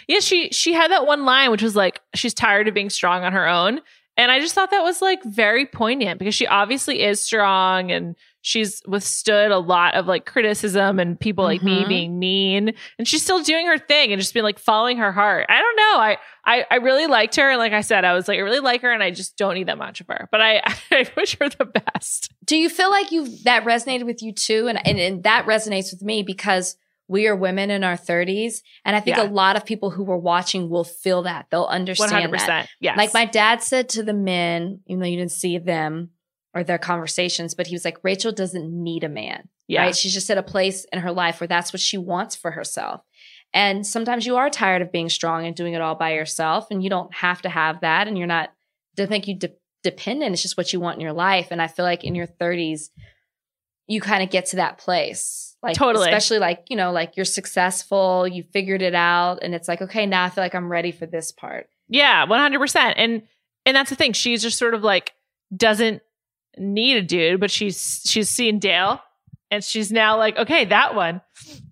[0.09, 3.25] Yeah, she she had that one line which was like she's tired of being strong
[3.25, 3.81] on her own.
[4.17, 8.15] And I just thought that was like very poignant because she obviously is strong and
[8.43, 11.89] she's withstood a lot of like criticism and people like me Mhm.
[11.89, 15.47] being mean and she's still doing her thing and just been like following her heart.
[15.49, 15.99] I don't know.
[16.01, 18.61] I I I really liked her and like I said I was like I really
[18.61, 20.29] like her and I just don't need that much of her.
[20.31, 22.33] But I I wish her the best.
[22.45, 24.67] Do you feel like you that resonated with you too?
[24.69, 26.77] And, and, and that resonates with me because
[27.09, 28.63] we are women in our 30s.
[28.85, 29.25] And I think Yeah.
[29.25, 31.47] a lot of people who were watching will feel that.
[31.51, 32.65] They'll understand that.
[32.65, 32.67] 100%.
[32.81, 32.97] Yes.
[32.97, 36.11] Like my dad said to the men, even though you didn't see them
[36.55, 39.49] or their conversations, but he was like, Rachel doesn't need a man.
[39.69, 39.83] yeah.
[39.83, 39.97] Right.
[39.97, 43.03] She's just at a place in her life where that's what she wants for herself.
[43.55, 46.67] And sometimes you are tired of being strong and doing it all by yourself.
[46.71, 48.09] And you don't have to have that.
[48.09, 48.51] And you're not,
[48.97, 50.33] don't think you de- dependent.
[50.33, 51.49] It's just what you want in your life.
[51.51, 52.89] And I feel like in your 30s,
[53.89, 55.57] you kind of get to that place.
[55.63, 56.09] Like, Totally.
[56.09, 59.39] especially like, you know, like you're successful, you figured it out.
[59.43, 61.69] And it's like, okay, now I feel like I'm ready for this part.
[61.89, 62.95] Yeah, one hundred percent.
[62.97, 63.23] And
[63.67, 64.13] and that's the thing.
[64.13, 65.13] She's just sort of like
[65.55, 66.01] doesn't
[66.59, 69.01] need a dude, but she's she's seen Dale,
[69.51, 71.21] and she's now like, okay, that one.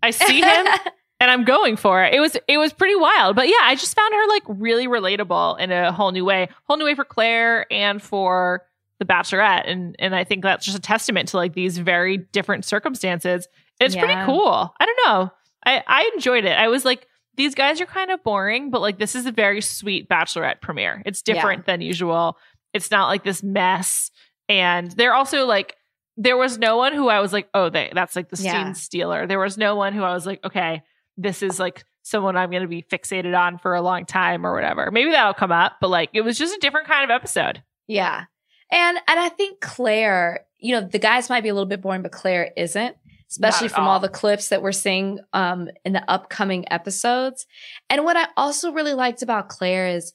[0.02, 0.66] I see him,
[1.20, 2.14] and I'm going for it.
[2.14, 5.58] It was it was pretty wild, but yeah, I just found her like really relatable
[5.60, 8.62] in a whole new way, whole new way for Clare and for
[8.98, 12.64] the Bachelorette, and and I think that's just a testament to like these very different
[12.64, 13.48] circumstances.
[13.80, 14.74] It's pretty cool.
[14.78, 15.32] I don't know.
[15.64, 16.56] I I enjoyed it.
[16.56, 17.06] I was like
[17.36, 21.02] these guys are kind of boring, but like this is a very sweet bachelorette premiere.
[21.06, 22.36] It's different than usual.
[22.74, 24.10] It's not like this mess.
[24.50, 25.76] And they're also like,
[26.16, 28.64] there was no one who I was like, oh, they that's like the Yeah.
[28.64, 29.26] scene stealer.
[29.26, 30.82] There was no one who I was like, okay,
[31.16, 34.52] this is like someone I'm going to be fixated on for a long time or
[34.54, 34.90] whatever.
[34.90, 37.62] Maybe that'll come up, but like it was just a different kind of episode.
[37.86, 38.24] Yeah.
[38.72, 42.02] And and I think Clare, you know, the guys might be a little bit boring,
[42.02, 42.96] but Clare isn't,
[43.30, 44.00] especially from all all.
[44.00, 47.46] the clips that we're seeing um in the upcoming episodes.
[47.88, 50.12] And what I also really liked about Clare is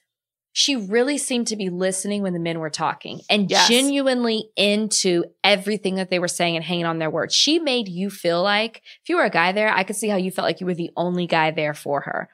[0.58, 3.68] she really seemed to be listening when the men were talking and Yes.
[3.68, 7.36] genuinely into everything that they were saying and hanging on their words.
[7.36, 10.16] She made you feel like if you were a guy there, I could see how
[10.16, 12.30] you felt like you were the only guy there for her.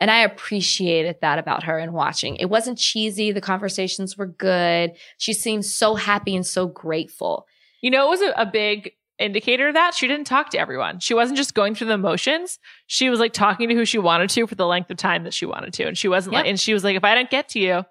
[0.00, 2.36] And I appreciated that about her and watching.
[2.36, 3.32] It wasn't cheesy.
[3.32, 4.92] The conversations were good.
[5.16, 7.46] She seemed so happy and so grateful.
[7.80, 8.92] You know, it was a, a big
[9.22, 11.00] indicator of that she didn't talk to everyone.
[11.00, 12.58] She wasn't just going through the motions.
[12.86, 15.34] She was like talking to who she wanted to for the length of time that
[15.34, 15.84] she wanted to.
[15.86, 17.84] And she wasn't like, and she was like, if I don't get to you,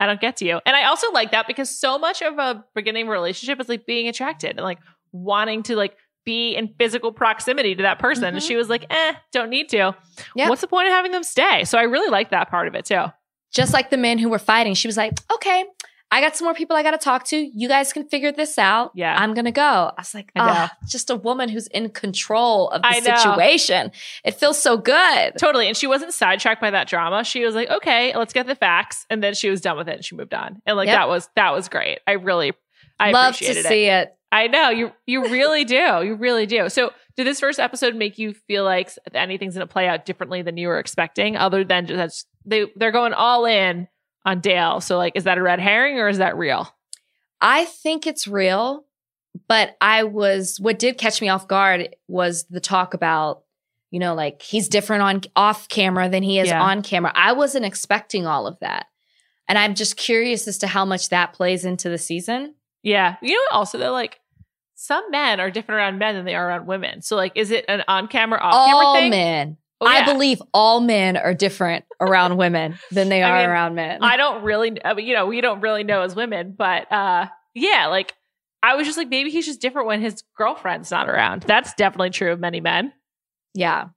[0.00, 0.60] I don't get to you.
[0.64, 4.08] And I also like that because so much of a beginning relationship is like being
[4.08, 4.78] attracted and like
[5.12, 8.24] wanting to like be in physical proximity to that person.
[8.24, 8.46] And Mhm.
[8.46, 9.94] she was like, eh, don't need to.
[10.36, 10.48] Yep.
[10.48, 11.64] What's the point of having them stay?
[11.64, 13.04] So I really like that part of it too.
[13.52, 15.64] Just like the men who were fighting, she was like, okay,
[16.10, 17.36] I got some more people I got to talk to.
[17.36, 18.92] You guys can figure this out.
[18.94, 19.14] Yeah.
[19.20, 19.62] I'm going to go.
[19.62, 20.42] I was like, know.
[20.44, 23.16] ah, just a woman who's in control of the I know.
[23.16, 23.92] situation.
[24.24, 25.34] It feels so good.
[25.38, 25.68] Totally.
[25.68, 27.24] And she wasn't sidetracked by that drama.
[27.24, 29.04] She was like, okay, let's get the facts.
[29.10, 30.62] And then she was done with it and she moved on.
[30.64, 30.96] And like Yep.
[30.96, 31.98] that was that was great.
[32.06, 32.52] I really
[32.98, 33.66] I Love to it.
[33.66, 34.14] see it.
[34.32, 34.70] I know.
[34.70, 35.74] You you really do.
[35.76, 36.68] You really do.
[36.70, 40.56] So did this first episode make you feel like anything's gonna play out differently than
[40.56, 43.88] you were expecting, other than just they they're going all in
[44.24, 44.80] on Dale.
[44.80, 46.74] So like is that a red herring or is that real?
[47.40, 48.84] I think it's real,
[49.46, 53.42] but I was what did catch me off guard was the talk about,
[53.90, 56.62] you know, like he's different on off camera than he is Yeah.
[56.62, 57.12] on camera.
[57.14, 58.86] I wasn't expecting all of that.
[59.48, 62.54] And I'm just curious as to how much that plays into the season.
[62.82, 63.16] Yeah.
[63.22, 64.20] You know also though, like
[64.74, 67.02] some men are different around men than they are around women.
[67.02, 69.10] So like is it an on camera, off camera all thing?
[69.10, 69.56] men.
[69.80, 73.74] Oh, I believe all men are different around women than they I are mean, around
[73.76, 74.02] men.
[74.02, 77.26] I don't really, I mean, you know, we don't really know as women, but uh,
[77.54, 78.14] yeah, like
[78.62, 81.42] I was just like, maybe he's just different when his girlfriend's not around.
[81.42, 82.92] That's definitely true of many men.
[83.54, 83.88] yeah.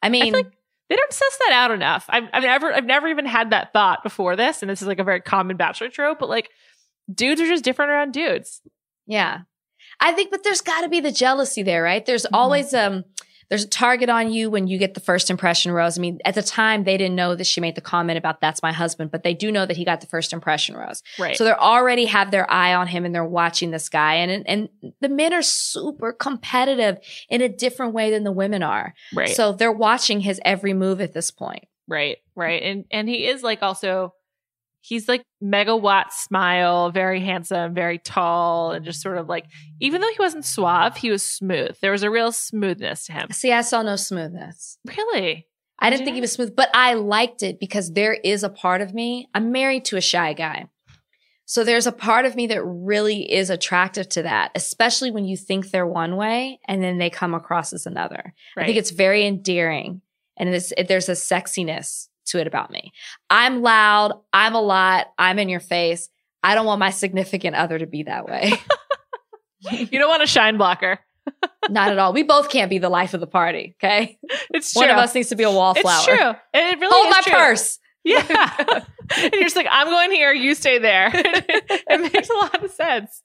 [0.00, 0.46] I mean, like
[0.88, 2.04] They don't suss that out enough.
[2.08, 5.00] I've, I've never, I've never even had that thought before this, and this is like
[5.00, 6.20] a very common bachelor trope.
[6.20, 6.48] But like,
[7.12, 8.62] dudes are just different around dudes.
[9.08, 9.40] Yeah.
[9.98, 12.06] I think, but there's got to be the jealousy there, right?
[12.06, 12.28] There's Mhm.
[12.34, 13.02] always um,
[13.48, 15.98] there's a target on you when you get the first impression rose.
[15.98, 18.62] I mean, at the time they didn't know that she made the comment about that's
[18.62, 21.02] my husband, but they do know that he got the first impression rose.
[21.18, 21.36] Right.
[21.36, 24.14] So they already have their eye on him and they're watching this guy.
[24.14, 24.68] And and
[25.00, 26.98] the men are super competitive
[27.30, 28.94] in a different way than the women are.
[29.14, 29.30] right.
[29.30, 31.64] So they're watching his every move at this point.
[31.86, 32.62] Right, right.
[32.62, 34.12] And and he is like also
[34.80, 39.10] he's like megawatt smile, very handsome, very tall, and just mm-hmm.
[39.10, 39.46] sort of like
[39.80, 41.76] even though he wasn't suave, he was smooth.
[41.80, 43.28] There was a real smoothness to him.
[43.32, 44.78] See, I saw no smoothness.
[44.86, 45.46] Really?
[45.78, 48.48] I didn't Did think he was smooth, but I liked it because there is a
[48.48, 49.28] part of me.
[49.32, 50.68] I'm married to a shy guy.
[51.44, 55.34] So there's a part of me that really is attractive to that, especially when you
[55.36, 58.34] think they're one way and then they come across as another.
[58.56, 60.02] I think it's very endearing
[60.36, 60.72] and there's
[61.08, 62.92] a sexiness to it about me.
[63.30, 64.12] I'm loud.
[64.32, 65.08] I'm a lot.
[65.18, 66.08] I'm in your face.
[66.42, 68.52] I don't want my significant other to be that way.
[69.70, 71.00] You don't want a shine blocker.
[71.68, 72.12] Not at all.
[72.12, 73.74] We both can't be the life of the party.
[73.82, 74.18] Okay.
[74.54, 74.82] It's true.
[74.82, 75.94] One of us needs to be a wallflower.
[75.96, 76.30] It's true.
[76.54, 77.32] It really Hold my true.
[77.32, 77.78] purse.
[78.04, 78.54] Yeah.
[79.16, 81.10] and you're just like, I'm going here, you stay there.
[81.12, 83.22] it makes a lot of sense.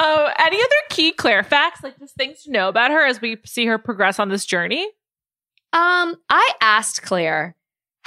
[0.00, 3.38] Um, any other key Clare facts, like just things to know about her as we
[3.46, 4.82] see her progress on this journey?
[5.72, 7.54] Um, I asked Clare,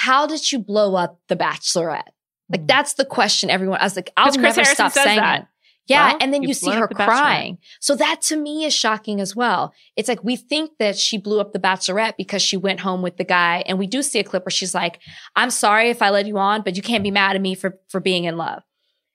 [0.04, 2.12] how did you blow up the Bachelorette?
[2.50, 2.68] Like hmm.
[2.68, 3.80] that's the question everyone.
[3.80, 5.42] I was like, I'll never Harrison stop saying that.
[5.42, 5.48] it.
[5.86, 7.06] Yeah, Well, and then you see her up the Bachelorette.
[7.08, 7.58] crying.
[7.82, 9.74] So that to me is shocking as well.
[9.98, 13.18] It's like we think that she blew up the Bachelorette because she went home with
[13.18, 15.00] the guy, and we do see a clip where she's like,
[15.36, 17.80] "I'm sorry if I led you on, but you can't be mad at me for
[17.90, 18.64] for being in love."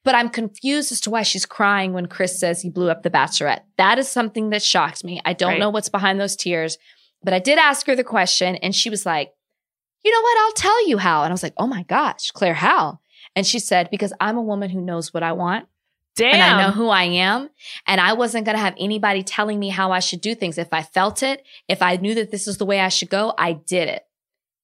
[0.05, 3.11] But I'm confused as to why she's crying when Chris says he blew up the
[3.11, 3.63] Bachelorette.
[3.79, 5.21] That is something that shocked me.
[5.25, 5.61] I don't Right.
[5.61, 6.77] know what's behind those tears,
[7.23, 9.33] but I did ask her the question, and she was like,
[10.05, 10.39] "You know what?
[10.39, 13.01] I'll tell you how." And I was like, "Oh my gosh, Clare, how?"
[13.37, 15.67] And she said, "Because I'm a woman who knows what I want."
[16.17, 16.35] Damn.
[16.35, 17.49] and I know who I am.
[17.87, 20.59] And I wasn't going to have anybody telling me how I should do things.
[20.59, 23.35] If I felt it, if I knew that this is the way I should go,
[23.39, 24.05] I did it.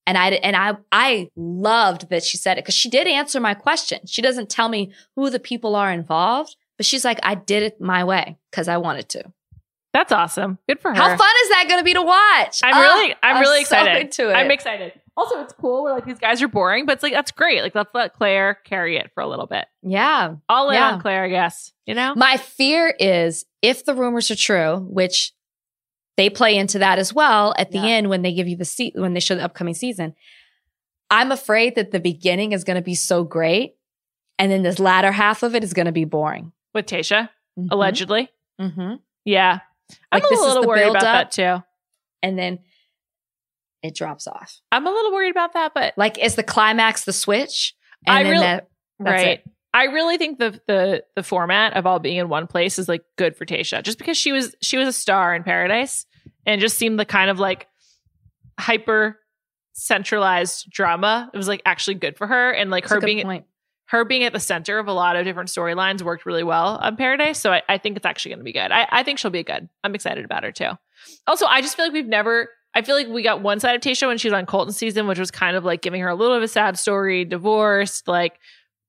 [0.05, 3.55] And I and I I loved that she said it because she did answer my
[3.55, 4.01] question.
[4.07, 7.81] She doesn't tell me who the people are involved, but she's like, I did it
[7.81, 9.33] my way because I wanted to.
[9.93, 10.59] That's awesome.
[10.69, 10.95] Good for her.
[10.97, 12.61] How fun is that going to be to watch?
[12.65, 14.01] I'm Ah, really, I'm, I'm really so excited.
[14.01, 14.35] into it.
[14.35, 14.93] I'm excited.
[15.17, 15.85] Also, it's cool.
[15.85, 17.63] We're like these guys are boring, but it's like that's great.
[17.63, 19.67] Like let's let Clare carry it for a little bit.
[19.83, 20.35] yeah.
[20.49, 20.93] All in Yeah.
[20.93, 21.73] on Clare, I guess.
[21.87, 22.15] You know.
[22.17, 25.33] My fear is if the rumors are true, which
[26.17, 27.87] they play into that as well at the Yeah.
[27.87, 30.15] end when they give you the seat, when they show the upcoming season.
[31.11, 33.75] I'm afraid that the beginning is going to be so great,
[34.39, 36.53] and then this latter half of it is going to be boring.
[36.73, 37.69] With Tayshia, Mhm.
[37.71, 38.31] allegedly.
[38.61, 38.99] Mhm.
[39.25, 39.61] Yeah.
[40.11, 41.31] I'm Like, a little worried about build-up.
[41.31, 41.65] that too.
[42.23, 42.59] and then
[43.85, 44.61] it drops off.
[44.73, 47.75] I'm a little worried about that, but Like is the climax the switch?
[48.07, 48.69] And I really- that,
[48.99, 49.29] right.
[49.41, 49.45] it.
[49.73, 53.03] I really think the the the format of all being in one place is like
[53.17, 56.07] good for Tayshia, just because she was she was a star in Paradise
[56.47, 57.67] and just seemed the kind of like
[58.59, 59.19] hyper
[59.73, 61.31] centralized drama.
[61.35, 63.45] It was like actually good for her, and like That's her being point.
[63.87, 66.97] her being at the center of a lot of different storylines worked really well on
[66.97, 67.41] Paradise.
[67.41, 68.71] So I, I think it's actually going to be good.
[68.71, 69.69] I, I think she'll be good.
[69.83, 70.71] I'm excited about her too.
[71.27, 72.49] Also, I just feel like we've never.
[72.75, 75.07] I feel like we got one side of Tayshia when she was on Colton season,
[75.07, 78.09] which was kind of like giving her a little of a sad story, divorced.
[78.09, 78.39] Like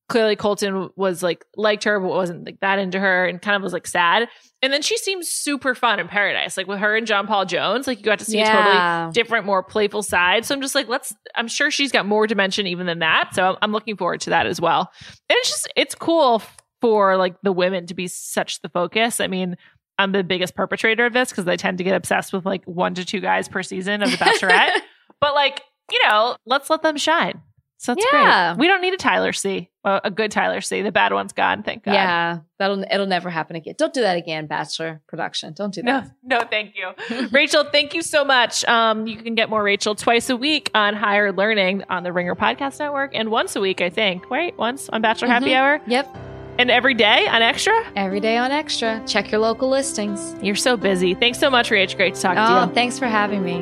[0.07, 3.61] clearly Colton was like liked her, but wasn't like that into her, and kind of
[3.61, 4.27] was like sad.
[4.61, 7.85] And then she seems super fun in Paradise, like with her and John Paul Jones.
[7.85, 10.45] Like you got to see a totally different, more playful side.
[10.45, 11.13] So I'm just like, let's.
[11.35, 13.31] I'm sure she's got more dimension even than that.
[13.33, 14.91] So I'm, I'm looking forward to that as well.
[15.29, 16.41] And it's just it's cool
[16.81, 19.19] for like the women to be such the focus.
[19.19, 19.55] I mean,
[19.97, 22.93] I'm the biggest perpetrator of this because I tend to get obsessed with like one
[22.95, 24.81] to two guys per season of The Bachelorette.
[25.21, 27.41] but like you know, let's let them shine.
[27.77, 28.53] So that's Yeah.
[28.55, 28.59] great.
[28.61, 29.69] We don't need a Tyler C.
[29.83, 30.81] Well, a good Tyler C.
[30.81, 31.61] The bad one's gone.
[31.61, 31.93] Thank God.
[31.93, 33.75] Yeah, that'll it'll never happen again.
[33.77, 35.53] Don't do that again, Bachelor production.
[35.53, 36.11] Don't do No, that.
[36.23, 37.27] no, thank you.
[37.31, 38.65] Rachel, thank you so much.
[38.65, 42.33] Um, you can get more Rachel twice a week on Higher Learning on the Ringer
[42.35, 44.57] Podcast Network and once a week, I think, right?
[44.57, 45.55] Once on Bachelor Happy Mhm.
[45.57, 46.17] Hour Yep,
[46.57, 47.73] and every day on Extra.
[47.95, 49.01] every day on Extra.
[49.07, 50.35] Check your local listings.
[50.41, 51.13] You're so busy.
[51.13, 51.95] Thanks so much, Rach.
[51.95, 52.71] Great to talk Oh, to you.
[52.71, 53.61] Oh, thanks for having me.